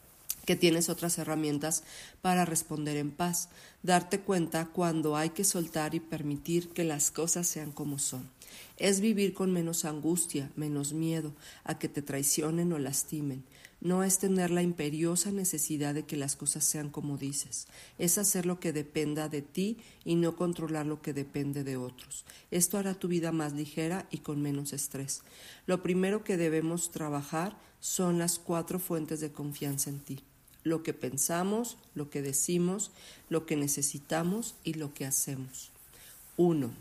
que 0.45 0.55
tienes 0.55 0.89
otras 0.89 1.17
herramientas 1.17 1.83
para 2.21 2.45
responder 2.45 2.97
en 2.97 3.11
paz, 3.11 3.49
darte 3.81 4.19
cuenta 4.19 4.65
cuando 4.65 5.15
hay 5.15 5.29
que 5.29 5.43
soltar 5.43 5.95
y 5.95 5.99
permitir 5.99 6.69
que 6.69 6.83
las 6.83 7.11
cosas 7.11 7.47
sean 7.47 7.71
como 7.71 7.99
son. 7.99 8.29
Es 8.77 8.99
vivir 8.99 9.33
con 9.33 9.51
menos 9.51 9.85
angustia, 9.85 10.51
menos 10.55 10.93
miedo 10.93 11.33
a 11.63 11.79
que 11.79 11.89
te 11.89 12.01
traicionen 12.01 12.73
o 12.73 12.79
lastimen. 12.79 13.43
No 13.79 14.03
es 14.03 14.17
tener 14.17 14.49
la 14.49 14.61
imperiosa 14.61 15.31
necesidad 15.31 15.93
de 15.93 16.03
que 16.03 16.15
las 16.15 16.37
cosas 16.37 16.63
sean 16.63 16.89
como 16.89 17.17
dices. 17.17 17.67
Es 17.97 18.17
hacer 18.17 18.45
lo 18.45 18.59
que 18.59 18.71
dependa 18.71 19.27
de 19.27 19.41
ti 19.41 19.77
y 20.05 20.15
no 20.15 20.37
controlar 20.37 20.85
lo 20.85 21.01
que 21.01 21.13
depende 21.13 21.65
de 21.65 21.75
otros. 21.75 22.23
Esto 22.49 22.77
hará 22.77 22.93
tu 22.93 23.09
vida 23.09 23.33
más 23.33 23.51
ligera 23.53 24.07
y 24.09 24.19
con 24.19 24.41
menos 24.41 24.71
estrés. 24.71 25.21
Lo 25.65 25.83
primero 25.83 26.23
que 26.23 26.37
debemos 26.37 26.91
trabajar 26.91 27.57
son 27.81 28.19
las 28.19 28.39
cuatro 28.39 28.79
fuentes 28.79 29.19
de 29.19 29.33
confianza 29.33 29.89
en 29.89 29.99
ti 29.99 30.23
lo 30.63 30.83
que 30.83 30.93
pensamos, 30.93 31.77
lo 31.95 32.09
que 32.09 32.21
decimos, 32.21 32.91
lo 33.29 33.45
que 33.45 33.55
necesitamos 33.55 34.55
y 34.63 34.75
lo 34.75 34.93
que 34.93 35.05
hacemos. 35.05 35.71
Uno, 36.37 36.71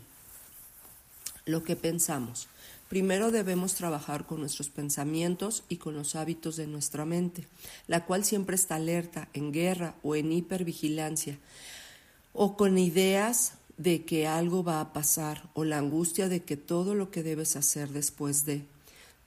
lo 1.45 1.63
que 1.63 1.75
pensamos. 1.75 2.47
Primero 2.89 3.31
debemos 3.31 3.73
trabajar 3.75 4.25
con 4.25 4.39
nuestros 4.39 4.69
pensamientos 4.69 5.63
y 5.67 5.77
con 5.77 5.95
los 5.95 6.15
hábitos 6.15 6.57
de 6.57 6.67
nuestra 6.67 7.05
mente, 7.05 7.47
la 7.87 8.05
cual 8.05 8.23
siempre 8.23 8.55
está 8.55 8.75
alerta, 8.75 9.29
en 9.33 9.51
guerra 9.51 9.95
o 10.03 10.15
en 10.15 10.31
hipervigilancia, 10.31 11.39
o 12.33 12.55
con 12.55 12.77
ideas 12.77 13.53
de 13.77 14.05
que 14.05 14.27
algo 14.27 14.63
va 14.63 14.79
a 14.79 14.93
pasar 14.93 15.49
o 15.53 15.63
la 15.63 15.79
angustia 15.79 16.29
de 16.29 16.43
que 16.43 16.57
todo 16.57 16.93
lo 16.93 17.09
que 17.09 17.23
debes 17.23 17.55
hacer 17.55 17.89
después 17.89 18.45
de 18.45 18.63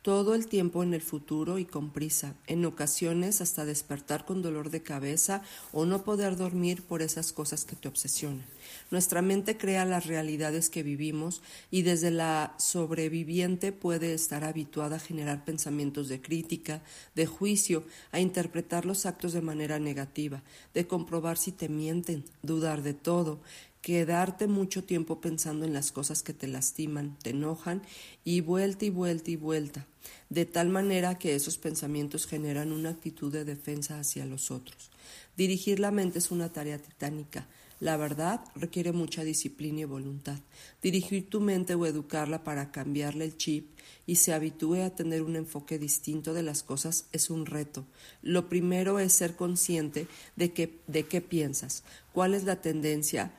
todo 0.06 0.36
el 0.36 0.46
tiempo 0.46 0.84
en 0.84 0.94
el 0.94 1.02
futuro 1.02 1.58
y 1.58 1.64
con 1.64 1.90
prisa, 1.90 2.36
en 2.46 2.64
ocasiones 2.64 3.40
hasta 3.40 3.64
despertar 3.64 4.24
con 4.24 4.40
dolor 4.40 4.70
de 4.70 4.80
cabeza 4.80 5.42
o 5.72 5.84
no 5.84 6.04
poder 6.04 6.36
dormir 6.36 6.84
por 6.84 7.02
esas 7.02 7.32
cosas 7.32 7.64
que 7.64 7.74
te 7.74 7.88
obsesionan. 7.88 8.46
Nuestra 8.92 9.20
mente 9.20 9.56
crea 9.56 9.84
las 9.84 10.06
realidades 10.06 10.70
que 10.70 10.84
vivimos 10.84 11.42
y 11.72 11.82
desde 11.82 12.12
la 12.12 12.54
sobreviviente 12.56 13.72
puede 13.72 14.14
estar 14.14 14.44
habituada 14.44 14.94
a 14.94 15.00
generar 15.00 15.44
pensamientos 15.44 16.08
de 16.08 16.22
crítica, 16.22 16.82
de 17.16 17.26
juicio, 17.26 17.82
a 18.12 18.20
interpretar 18.20 18.86
los 18.86 19.06
actos 19.06 19.32
de 19.32 19.42
manera 19.42 19.80
negativa, 19.80 20.44
de 20.72 20.86
comprobar 20.86 21.36
si 21.36 21.50
te 21.50 21.68
mienten, 21.68 22.22
dudar 22.42 22.82
de 22.82 22.94
todo, 22.94 23.40
quedarte 23.87 24.49
mucho 24.49 24.83
tiempo 24.83 25.20
pensando 25.20 25.64
en 25.64 25.72
las 25.72 25.92
cosas 25.92 26.25
que 26.25 26.33
te 26.33 26.49
lastiman, 26.49 27.16
te 27.22 27.31
enojan 27.31 27.83
y 28.25 28.40
vuelta 28.40 28.85
y 28.85 28.90
vuelta 28.90 29.31
y 29.31 29.37
vuelta, 29.37 29.87
de 30.29 30.44
tal 30.44 30.70
manera 30.70 31.20
que 31.20 31.37
esos 31.37 31.57
pensamientos 31.57 32.27
generan 32.27 32.72
una 32.72 32.90
actitud 32.90 33.33
de 33.33 33.44
defensa 33.44 34.01
hacia 34.01 34.27
los 34.27 34.51
otros. 34.51 34.90
Dirigir 35.37 35.79
la 35.79 35.92
mente 35.92 36.18
es 36.18 36.33
una 36.33 36.53
tarea 36.53 36.79
titánica. 36.79 37.46
La 37.79 37.96
verdad 37.96 38.40
requiere 38.57 38.90
mucha 38.90 39.22
disciplina 39.22 39.83
y 39.83 39.85
voluntad. 39.85 40.40
Dirigir 40.83 41.31
tu 41.31 41.40
mente 41.40 41.77
o 41.77 41.87
educarla 41.87 42.42
para 42.42 42.72
cambiarle 42.72 43.25
el 43.25 43.37
chip 43.37 43.68
y 44.05 44.16
se 44.16 44.33
habitúe 44.33 44.83
a 44.83 44.96
tener 44.96 45.22
un 45.22 45.37
enfoque 45.37 45.79
distinto 45.79 46.35
de 46.35 46.42
las 46.42 46.64
cosas 46.64 47.07
es 47.12 47.31
un 47.31 47.46
reto. 47.46 47.87
Lo 48.20 48.49
primero 48.49 48.99
es 48.99 49.12
ser 49.12 49.37
consciente 49.37 50.09
de, 50.35 50.81
de 50.88 51.07
qué 51.07 51.20
piensas, 51.20 51.85
cuál 52.12 52.35
es 52.35 52.42
la 52.42 52.61
tendencia, 52.61 53.33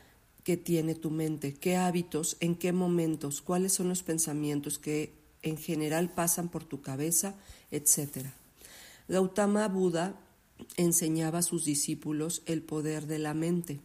que 0.48 0.56
tiene 0.56 0.96
tu 0.96 1.12
mente, 1.12 1.56
qué 1.56 1.76
hábitos, 1.76 2.38
en 2.40 2.56
qué 2.56 2.72
momentos, 2.72 3.42
cuáles 3.42 3.74
son 3.74 3.90
los 3.90 4.02
pensamientos 4.02 4.80
que 4.80 5.12
en 5.42 5.58
general 5.58 6.10
pasan 6.10 6.48
por 6.48 6.64
tu 6.64 6.80
cabeza, 6.80 7.36
etc. 7.70 8.28
Gautama 9.10 9.68
Buda 9.68 10.18
enseñaba 10.78 11.40
a 11.40 11.44
sus 11.44 11.66
discípulos 11.66 12.44
el 12.46 12.62
poder 12.62 13.08
de 13.08 13.20
la 13.20 13.34
mente, 13.34 13.82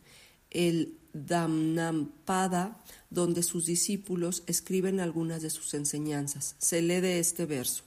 el 0.52 0.96
Dhammampada, 1.14 2.80
donde 3.10 3.42
sus 3.42 3.66
discípulos 3.66 4.44
escriben 4.46 5.00
algunas 5.00 5.42
de 5.42 5.50
sus 5.50 5.74
enseñanzas. 5.74 6.54
Se 6.60 6.80
lee 6.80 7.00
de 7.00 7.18
este 7.18 7.44
verso: 7.44 7.82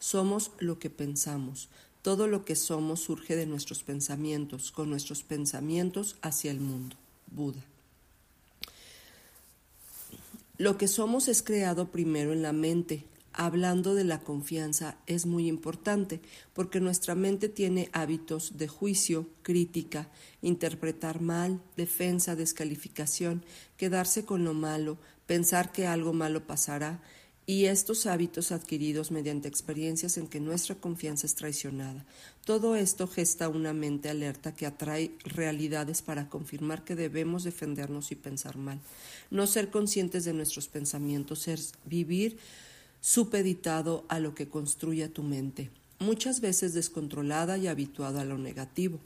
Somos 0.00 0.50
lo 0.58 0.80
que 0.80 0.90
pensamos. 0.90 1.68
Todo 2.02 2.26
lo 2.26 2.44
que 2.44 2.56
somos 2.56 2.98
surge 2.98 3.36
de 3.36 3.46
nuestros 3.46 3.84
pensamientos, 3.84 4.72
con 4.72 4.90
nuestros 4.90 5.22
pensamientos 5.22 6.16
hacia 6.22 6.50
el 6.50 6.58
mundo. 6.58 6.96
Buda. 7.28 7.64
Lo 10.58 10.78
que 10.78 10.88
somos 10.88 11.28
es 11.28 11.42
creado 11.42 11.90
primero 11.90 12.32
en 12.32 12.40
la 12.40 12.52
mente. 12.52 13.04
Hablando 13.34 13.94
de 13.94 14.04
la 14.04 14.20
confianza 14.20 14.96
es 15.06 15.26
muy 15.26 15.48
importante 15.48 16.22
porque 16.54 16.80
nuestra 16.80 17.14
mente 17.14 17.50
tiene 17.50 17.90
hábitos 17.92 18.56
de 18.56 18.66
juicio, 18.66 19.28
crítica, 19.42 20.08
interpretar 20.40 21.20
mal, 21.20 21.60
defensa, 21.76 22.34
descalificación, 22.34 23.44
quedarse 23.76 24.24
con 24.24 24.44
lo 24.44 24.54
malo, 24.54 24.96
pensar 25.26 25.72
que 25.72 25.86
algo 25.86 26.14
malo 26.14 26.46
pasará, 26.46 27.02
y 27.46 27.66
estos 27.66 28.06
hábitos 28.06 28.50
adquiridos 28.50 29.12
mediante 29.12 29.46
experiencias 29.46 30.18
en 30.18 30.26
que 30.26 30.40
nuestra 30.40 30.74
confianza 30.74 31.26
es 31.26 31.36
traicionada. 31.36 32.04
Todo 32.44 32.74
esto 32.74 33.06
gesta 33.06 33.48
una 33.48 33.72
mente 33.72 34.08
alerta 34.08 34.54
que 34.54 34.66
atrae 34.66 35.12
realidades 35.24 36.02
para 36.02 36.28
confirmar 36.28 36.84
que 36.84 36.96
debemos 36.96 37.44
defendernos 37.44 38.10
y 38.10 38.16
pensar 38.16 38.56
mal. 38.56 38.80
No 39.30 39.46
ser 39.46 39.70
conscientes 39.70 40.24
de 40.24 40.32
nuestros 40.32 40.66
pensamientos 40.66 41.46
es 41.46 41.74
vivir 41.84 42.36
supeditado 43.00 44.04
a 44.08 44.18
lo 44.18 44.34
que 44.34 44.48
construye 44.48 45.08
tu 45.08 45.22
mente 45.22 45.70
muchas 45.98 46.40
veces 46.40 46.74
descontrolada 46.74 47.56
y 47.58 47.66
habituada 47.66 48.22
a 48.22 48.24
lo 48.24 48.38
negativo. 48.38 48.98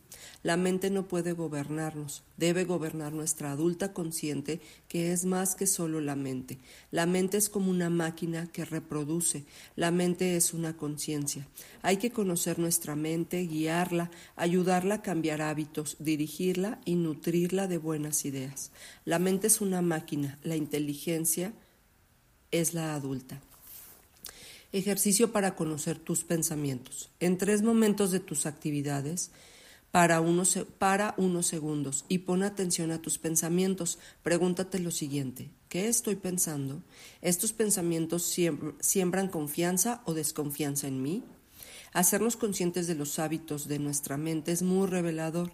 La 0.42 0.57
mente 0.57 0.90
no 0.90 1.07
puede 1.07 1.33
gobernarnos, 1.33 2.22
debe 2.37 2.64
gobernar 2.64 3.12
nuestra 3.12 3.53
adulta 3.53 3.92
consciente, 3.92 4.61
que 4.88 5.12
es 5.12 5.24
más 5.24 5.55
que 5.55 5.66
solo 5.66 6.00
la 6.00 6.16
mente. 6.16 6.59
La 6.90 7.07
mente 7.07 7.37
es 7.37 7.48
como 7.48 7.70
una 7.70 7.90
máquina 7.90 8.48
que 8.53 8.64
reproduce, 8.64 9.44
la 9.76 9.90
mente 9.90 10.37
es 10.37 10.53
una 10.53 10.76
conciencia. 10.76 11.46
Hay 11.83 11.98
que 11.98 12.11
conocer 12.11 12.59
nuestra 12.59 12.96
mente, 12.96 13.46
guiarla, 13.46 14.11
ayudarla 14.37 14.96
a 14.96 15.03
cambiar 15.03 15.42
hábitos, 15.42 15.96
dirigirla 15.98 16.81
y 16.85 16.96
nutrirla 16.96 17.68
de 17.68 17.79
buenas 17.79 18.24
ideas. 18.24 18.72
La 19.05 19.18
mente 19.18 19.46
es 19.46 19.61
una 19.61 19.83
máquina, 19.83 20.38
la 20.42 20.57
inteligencia 20.57 21.53
es 22.50 22.74
la 22.74 22.94
adulta. 22.94 23.40
Ejercicio 24.73 25.33
para 25.33 25.57
conocer 25.57 25.99
tus 25.99 26.23
pensamientos. 26.23 27.11
En 27.19 27.39
tres 27.39 27.63
momentos 27.63 28.13
de 28.13 28.21
tus 28.21 28.47
actividades, 28.47 29.33
para 29.91 30.21
unos, 30.21 30.59
para 30.79 31.15
unos 31.17 31.47
segundos 31.47 32.05
y 32.09 32.19
pon 32.19 32.43
atención 32.43 32.93
a 32.93 33.03
tus 33.03 33.19
pensamientos. 33.19 33.99
Pregúntate 34.23 34.79
lo 34.79 34.91
siguiente, 34.91 35.51
¿qué 35.69 35.89
estoy 35.89 36.15
pensando? 36.17 36.83
¿Estos 37.23 37.53
pensamientos 37.53 38.33
siembran 38.81 39.29
confianza 39.29 40.03
o 40.05 40.15
desconfianza 40.15 40.87
en 40.87 41.03
mí? 41.03 41.25
Hacernos 41.93 42.37
conscientes 42.37 42.87
de 42.87 42.95
los 42.95 43.19
hábitos 43.19 43.67
de 43.67 43.81
nuestra 43.81 44.17
mente 44.17 44.53
es 44.53 44.63
muy 44.63 44.87
revelador 44.87 45.51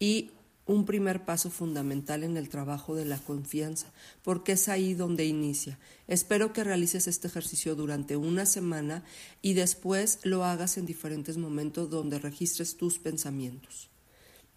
y 0.00 0.32
un 0.66 0.84
primer 0.84 1.24
paso 1.24 1.50
fundamental 1.50 2.24
en 2.24 2.36
el 2.36 2.48
trabajo 2.48 2.96
de 2.96 3.04
la 3.04 3.18
confianza, 3.18 3.92
porque 4.22 4.52
es 4.52 4.68
ahí 4.68 4.94
donde 4.94 5.24
inicia. 5.24 5.78
Espero 6.08 6.52
que 6.52 6.64
realices 6.64 7.06
este 7.06 7.28
ejercicio 7.28 7.76
durante 7.76 8.16
una 8.16 8.46
semana 8.46 9.04
y 9.42 9.54
después 9.54 10.18
lo 10.24 10.44
hagas 10.44 10.76
en 10.76 10.86
diferentes 10.86 11.36
momentos 11.36 11.88
donde 11.88 12.18
registres 12.18 12.76
tus 12.76 12.98
pensamientos. 12.98 13.90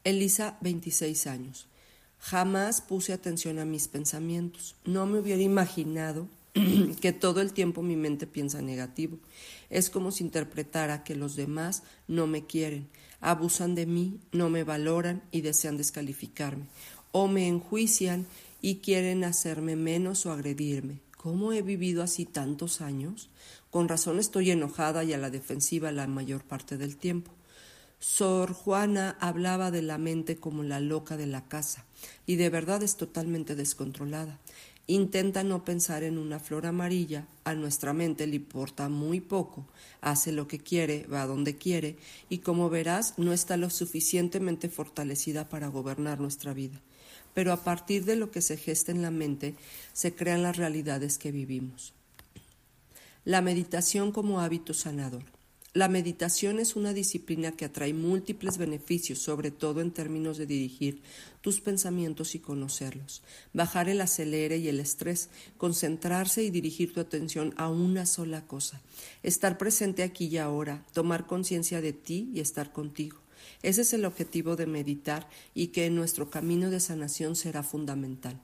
Elisa, 0.04 0.58
26 0.62 1.28
años. 1.28 1.67
Jamás 2.19 2.82
puse 2.82 3.13
atención 3.13 3.60
a 3.60 3.65
mis 3.65 3.88
pensamientos. 3.88 4.76
No 4.86 5.06
me 5.06 5.19
hubiera 5.19 5.41
imaginado 5.41 6.28
que 7.02 7.13
todo 7.13 7.41
el 7.41 7.54
tiempo 7.54 7.82
mi 7.82 7.95
mente 7.95 8.28
piensa 8.28 8.62
negativo. 8.62 9.19
Es 9.69 9.89
como 9.89 10.12
si 10.12 10.24
interpretara 10.24 11.04
que 11.04 11.15
los 11.15 11.36
demás 11.36 11.84
no 12.08 12.28
me 12.28 12.45
quieren, 12.45 12.88
abusan 13.21 13.75
de 13.75 13.86
mí, 13.86 14.19
no 14.32 14.49
me 14.49 14.63
valoran 14.63 15.23
y 15.32 15.41
desean 15.41 15.77
descalificarme, 15.77 16.65
o 17.12 17.27
me 17.27 17.47
enjuician 17.47 18.25
y 18.62 18.77
quieren 18.77 19.23
hacerme 19.23 19.75
menos 19.75 20.25
o 20.25 20.32
agredirme. 20.32 21.01
¿Cómo 21.17 21.51
he 21.51 21.62
vivido 21.62 22.01
así 22.01 22.25
tantos 22.25 22.82
años? 22.82 23.29
Con 23.71 23.88
razón 23.88 24.19
estoy 24.19 24.51
enojada 24.51 25.03
y 25.03 25.13
a 25.13 25.17
la 25.17 25.29
defensiva 25.29 25.91
la 25.91 26.08
mayor 26.08 26.43
parte 26.43 26.77
del 26.77 26.95
tiempo. 26.95 27.32
Sor 27.99 28.53
Juana 28.53 29.17
hablaba 29.19 29.71
de 29.71 29.82
la 29.82 29.97
mente 29.97 30.38
como 30.38 30.63
la 30.63 30.79
loca 30.79 31.17
de 31.17 31.27
la 31.27 31.47
casa, 31.49 31.86
y 32.25 32.38
de 32.38 32.49
verdad 32.49 32.82
es 32.84 32.95
totalmente 32.95 33.55
descontrolada. 33.55 34.39
Intenta 34.89 35.43
no 35.43 35.65
pensar 35.65 36.02
en 36.02 36.17
una 36.17 36.39
flor 36.39 36.65
amarilla, 36.65 37.28
a 37.43 37.54
nuestra 37.54 37.93
mente 37.93 38.25
le 38.25 38.38
importa 38.38 38.89
muy 38.89 39.21
poco, 39.21 39.67
hace 40.02 40.32
lo 40.32 40.47
que 40.47 40.58
quiere, 40.58 41.06
va 41.06 41.28
donde 41.28 41.56
quiere, 41.58 41.95
y 42.28 42.39
como 42.39 42.71
verás 42.71 43.13
no 43.17 43.32
está 43.32 43.56
lo 43.56 43.69
suficientemente 43.69 44.67
fortalecida 44.67 45.47
para 45.47 45.67
gobernar 45.67 46.19
nuestra 46.19 46.56
vida. 46.56 46.82
Pero 47.36 47.54
a 47.54 47.63
partir 47.63 48.04
de 48.04 48.15
lo 48.15 48.32
que 48.32 48.41
se 48.41 48.58
gesta 48.58 48.91
en 48.91 49.04
la 49.04 49.12
mente, 49.12 49.54
se 49.93 50.15
crean 50.15 50.41
las 50.41 50.58
realidades 50.58 51.19
que 51.19 51.32
vivimos. 51.32 51.93
La 53.25 53.41
meditación 53.43 54.12
como 54.12 54.41
hábito 54.41 54.73
sanador. 54.73 55.38
La 55.73 55.88
meditación 55.88 56.60
es 56.60 56.75
una 56.75 56.93
disciplina 56.93 57.51
que 57.51 57.65
atrae 57.65 57.93
múltiples 57.93 58.58
beneficios, 58.58 59.19
sobre 59.19 59.51
todo 59.51 59.82
en 59.82 59.91
términos 59.91 60.39
de 60.39 60.47
dirigir 60.47 61.03
tus 61.41 61.62
pensamientos 61.62 62.34
y 62.34 62.39
conocerlos, 62.39 63.21
bajar 63.53 63.88
el 63.88 64.01
acelere 64.01 64.58
y 64.58 64.67
el 64.67 64.79
estrés, 64.79 65.29
concentrarse 65.58 66.43
y 66.43 66.49
dirigir 66.49 66.91
tu 66.91 66.99
atención 66.99 67.53
a 67.55 67.69
una 67.69 68.08
sola 68.08 68.47
cosa, 68.47 68.82
estar 69.21 69.60
presente 69.60 70.01
aquí 70.01 70.25
y 70.25 70.38
ahora, 70.38 70.84
tomar 70.91 71.27
conciencia 71.27 71.82
de 71.82 71.93
ti 71.93 72.32
y 72.34 72.39
estar 72.39 72.73
contigo. 72.73 73.19
Ese 73.62 73.82
es 73.82 73.93
el 73.93 74.05
objetivo 74.05 74.55
de 74.55 74.65
meditar 74.65 75.29
y 75.53 75.67
que 75.67 75.86
en 75.86 75.93
nuestro 75.93 76.32
camino 76.32 76.71
de 76.71 76.79
sanación 76.79 77.36
será 77.36 77.62
fundamental. 77.62 78.41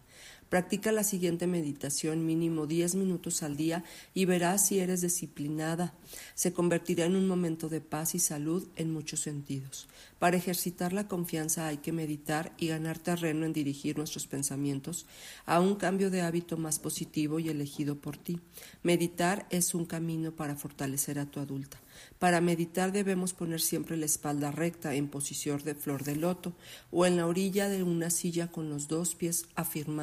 Practica 0.49 0.91
la 0.91 1.03
siguiente 1.03 1.47
meditación 1.47 2.23
mínimo 2.25 2.67
10 2.67 2.95
minutos 2.95 3.41
al 3.41 3.57
día 3.57 3.83
y 4.13 4.25
verás 4.25 4.67
si 4.67 4.79
eres 4.79 5.01
disciplinada. 5.01 5.95
Se 6.35 6.53
convertirá 6.53 7.05
en 7.05 7.15
un 7.15 7.27
momento 7.27 7.67
de 7.67 7.81
paz 7.81 8.13
y 8.13 8.19
salud 8.19 8.67
en 8.75 8.93
muchos 8.93 9.21
sentidos. 9.21 9.87
Para 10.19 10.37
ejercitar 10.37 10.93
la 10.93 11.07
confianza 11.07 11.67
hay 11.67 11.77
que 11.77 11.91
meditar 11.91 12.53
y 12.57 12.67
ganar 12.67 12.99
terreno 12.99 13.45
en 13.45 13.53
dirigir 13.53 13.97
nuestros 13.97 14.27
pensamientos 14.27 15.07
a 15.47 15.59
un 15.59 15.75
cambio 15.75 16.11
de 16.11 16.21
hábito 16.21 16.57
más 16.57 16.77
positivo 16.77 17.39
y 17.39 17.49
elegido 17.49 17.95
por 17.95 18.15
ti. 18.15 18.39
Meditar 18.83 19.47
es 19.49 19.73
un 19.73 19.85
camino 19.85 20.31
para 20.31 20.55
fortalecer 20.55 21.17
a 21.17 21.25
tu 21.25 21.39
adulta. 21.39 21.81
Para 22.19 22.41
meditar 22.41 22.91
debemos 22.91 23.33
poner 23.33 23.61
siempre 23.61 23.97
la 23.97 24.05
espalda 24.05 24.51
recta 24.51 24.93
en 24.93 25.07
posición 25.07 25.63
de 25.63 25.75
flor 25.75 26.03
de 26.03 26.15
loto 26.15 26.53
o 26.91 27.05
en 27.05 27.17
la 27.17 27.25
orilla 27.25 27.69
de 27.69 27.83
una 27.83 28.09
silla 28.09 28.51
con 28.51 28.69
los 28.69 28.87
dos 28.87 29.15
pies 29.15 29.45
afirmados 29.55 29.95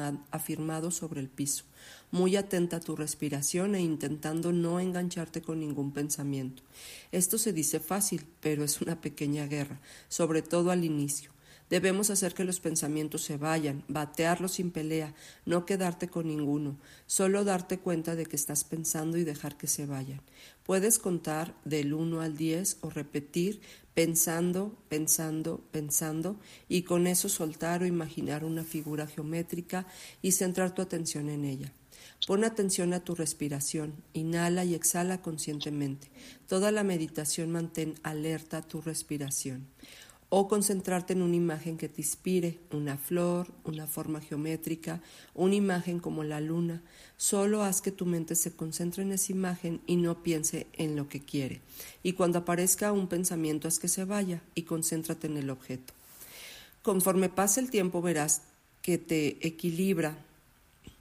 sobre 0.91 1.21
el 1.21 1.29
piso, 1.29 1.63
muy 2.11 2.35
atenta 2.35 2.77
a 2.77 2.79
tu 2.79 2.95
respiración 2.95 3.75
e 3.75 3.81
intentando 3.81 4.51
no 4.51 4.79
engancharte 4.79 5.41
con 5.41 5.59
ningún 5.59 5.93
pensamiento. 5.93 6.63
Esto 7.11 7.37
se 7.37 7.53
dice 7.53 7.79
fácil, 7.79 8.25
pero 8.41 8.63
es 8.63 8.81
una 8.81 8.99
pequeña 8.99 9.47
guerra, 9.47 9.79
sobre 10.09 10.41
todo 10.41 10.71
al 10.71 10.83
inicio. 10.83 11.31
Debemos 11.69 12.09
hacer 12.09 12.33
que 12.33 12.43
los 12.43 12.59
pensamientos 12.59 13.23
se 13.23 13.37
vayan, 13.37 13.83
batearlos 13.87 14.53
sin 14.53 14.69
pelea, 14.69 15.15
no 15.45 15.65
quedarte 15.65 16.07
con 16.07 16.27
ninguno, 16.27 16.77
solo 17.07 17.43
darte 17.45 17.79
cuenta 17.79 18.15
de 18.15 18.25
que 18.25 18.35
estás 18.35 18.63
pensando 18.63 19.17
y 19.17 19.23
dejar 19.23 19.57
que 19.57 19.67
se 19.67 19.85
vayan. 19.85 20.21
Puedes 20.65 20.99
contar 20.99 21.55
del 21.65 21.93
1 21.93 22.21
al 22.21 22.37
10 22.37 22.77
o 22.81 22.89
repetir 22.89 23.61
pensando, 23.93 24.75
pensando, 24.89 25.61
pensando 25.71 26.39
y 26.67 26.83
con 26.83 27.07
eso 27.07 27.29
soltar 27.29 27.83
o 27.83 27.85
imaginar 27.85 28.43
una 28.43 28.63
figura 28.63 29.07
geométrica 29.07 29.85
y 30.21 30.31
centrar 30.31 30.73
tu 30.73 30.81
atención 30.81 31.29
en 31.29 31.45
ella. 31.45 31.73
Pon 32.25 32.43
atención 32.43 32.93
a 32.93 33.03
tu 33.03 33.15
respiración, 33.15 33.93
inhala 34.13 34.65
y 34.65 34.75
exhala 34.75 35.21
conscientemente. 35.21 36.09
Toda 36.47 36.71
la 36.71 36.83
meditación 36.83 37.51
mantén 37.51 37.95
alerta 38.03 38.61
tu 38.61 38.81
respiración 38.81 39.67
o 40.35 40.47
concentrarte 40.47 41.13
en 41.13 41.21
una 41.21 41.35
imagen 41.35 41.77
que 41.77 41.87
te 41.87 42.01
inspire, 42.01 42.57
una 42.71 42.97
flor, 42.97 43.53
una 43.65 43.85
forma 43.85 44.19
geométrica, 44.19 44.99
una 45.35 45.53
imagen 45.53 45.99
como 45.99 46.23
la 46.23 46.41
luna. 46.41 46.81
Solo 47.17 47.61
haz 47.61 47.81
que 47.81 47.91
tu 47.91 48.07
mente 48.07 48.33
se 48.33 48.51
concentre 48.51 49.03
en 49.03 49.11
esa 49.11 49.31
imagen 49.31 49.81
y 49.85 49.95
no 49.95 50.23
piense 50.23 50.65
en 50.73 50.95
lo 50.95 51.07
que 51.07 51.19
quiere. 51.19 51.61
Y 52.01 52.13
cuando 52.13 52.39
aparezca 52.39 52.91
un 52.91 53.07
pensamiento, 53.07 53.67
haz 53.67 53.77
que 53.77 53.87
se 53.87 54.05
vaya 54.05 54.41
y 54.55 54.63
concéntrate 54.63 55.27
en 55.27 55.37
el 55.37 55.51
objeto. 55.51 55.93
Conforme 56.81 57.29
pase 57.29 57.59
el 57.59 57.69
tiempo 57.69 58.01
verás 58.01 58.41
que 58.81 58.97
te 58.97 59.47
equilibra, 59.47 60.17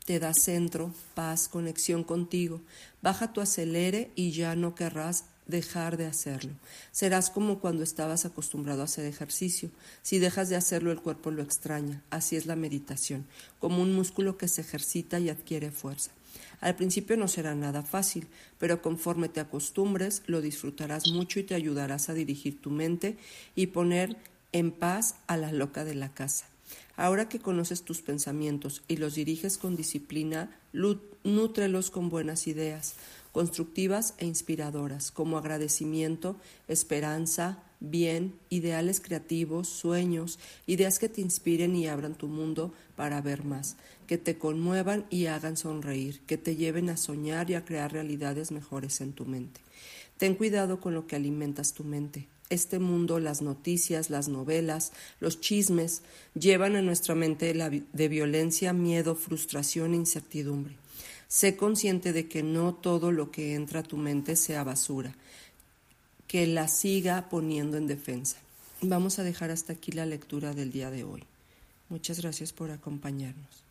te 0.04 0.18
da 0.18 0.34
centro, 0.34 0.92
paz, 1.14 1.48
conexión 1.48 2.04
contigo. 2.04 2.60
Baja 3.00 3.32
tu 3.32 3.40
acelere 3.40 4.10
y 4.14 4.32
ya 4.32 4.56
no 4.56 4.74
querrás 4.74 5.24
dejar 5.46 5.96
de 5.96 6.06
hacerlo. 6.06 6.52
Serás 6.90 7.30
como 7.30 7.58
cuando 7.58 7.82
estabas 7.82 8.24
acostumbrado 8.24 8.82
a 8.82 8.84
hacer 8.84 9.06
ejercicio. 9.06 9.70
Si 10.02 10.18
dejas 10.18 10.48
de 10.48 10.56
hacerlo, 10.56 10.92
el 10.92 11.00
cuerpo 11.00 11.30
lo 11.30 11.42
extraña. 11.42 12.02
Así 12.10 12.36
es 12.36 12.46
la 12.46 12.56
meditación, 12.56 13.26
como 13.58 13.82
un 13.82 13.94
músculo 13.94 14.38
que 14.38 14.48
se 14.48 14.60
ejercita 14.60 15.18
y 15.20 15.28
adquiere 15.28 15.70
fuerza. 15.70 16.10
Al 16.60 16.76
principio 16.76 17.16
no 17.16 17.28
será 17.28 17.54
nada 17.54 17.82
fácil, 17.82 18.28
pero 18.58 18.80
conforme 18.82 19.28
te 19.28 19.40
acostumbres, 19.40 20.22
lo 20.26 20.40
disfrutarás 20.40 21.08
mucho 21.08 21.40
y 21.40 21.42
te 21.42 21.54
ayudarás 21.54 22.08
a 22.08 22.14
dirigir 22.14 22.60
tu 22.60 22.70
mente 22.70 23.18
y 23.54 23.66
poner 23.66 24.16
en 24.52 24.70
paz 24.70 25.16
a 25.26 25.36
la 25.36 25.50
loca 25.50 25.84
de 25.84 25.94
la 25.94 26.14
casa. 26.14 26.46
Ahora 26.96 27.28
que 27.28 27.40
conoces 27.40 27.82
tus 27.82 28.00
pensamientos 28.00 28.82
y 28.86 28.96
los 28.96 29.14
diriges 29.14 29.58
con 29.58 29.76
disciplina, 29.76 30.56
nútrelos 31.24 31.90
con 31.90 32.08
buenas 32.08 32.46
ideas. 32.46 32.94
Constructivas 33.32 34.14
e 34.18 34.26
inspiradoras, 34.26 35.10
como 35.10 35.38
agradecimiento, 35.38 36.36
esperanza, 36.68 37.62
bien, 37.80 38.34
ideales 38.50 39.00
creativos, 39.00 39.68
sueños, 39.68 40.38
ideas 40.66 40.98
que 40.98 41.08
te 41.08 41.20
inspiren 41.20 41.74
y 41.74 41.88
abran 41.88 42.14
tu 42.14 42.28
mundo 42.28 42.72
para 42.94 43.20
ver 43.20 43.44
más, 43.44 43.76
que 44.06 44.18
te 44.18 44.38
conmuevan 44.38 45.06
y 45.10 45.26
hagan 45.26 45.56
sonreír, 45.56 46.20
que 46.26 46.38
te 46.38 46.56
lleven 46.56 46.90
a 46.90 46.96
soñar 46.96 47.50
y 47.50 47.54
a 47.54 47.64
crear 47.64 47.92
realidades 47.92 48.52
mejores 48.52 49.00
en 49.00 49.12
tu 49.12 49.24
mente. 49.24 49.60
Ten 50.18 50.34
cuidado 50.34 50.78
con 50.80 50.94
lo 50.94 51.06
que 51.06 51.16
alimentas 51.16 51.72
tu 51.72 51.82
mente. 51.82 52.28
Este 52.50 52.78
mundo, 52.78 53.18
las 53.18 53.40
noticias, 53.40 54.10
las 54.10 54.28
novelas, 54.28 54.92
los 55.20 55.40
chismes, 55.40 56.02
llevan 56.34 56.76
a 56.76 56.82
nuestra 56.82 57.14
mente 57.14 57.54
de 57.54 58.08
violencia, 58.08 58.74
miedo, 58.74 59.14
frustración 59.16 59.94
e 59.94 59.96
incertidumbre. 59.96 60.81
Sé 61.32 61.56
consciente 61.56 62.12
de 62.12 62.28
que 62.28 62.42
no 62.42 62.74
todo 62.74 63.10
lo 63.10 63.30
que 63.30 63.54
entra 63.54 63.80
a 63.80 63.82
tu 63.82 63.96
mente 63.96 64.36
sea 64.36 64.64
basura, 64.64 65.14
que 66.28 66.46
la 66.46 66.68
siga 66.68 67.30
poniendo 67.30 67.78
en 67.78 67.86
defensa. 67.86 68.36
Vamos 68.82 69.18
a 69.18 69.22
dejar 69.22 69.50
hasta 69.50 69.72
aquí 69.72 69.92
la 69.92 70.04
lectura 70.04 70.52
del 70.52 70.70
día 70.70 70.90
de 70.90 71.04
hoy. 71.04 71.24
Muchas 71.88 72.20
gracias 72.20 72.52
por 72.52 72.70
acompañarnos. 72.70 73.61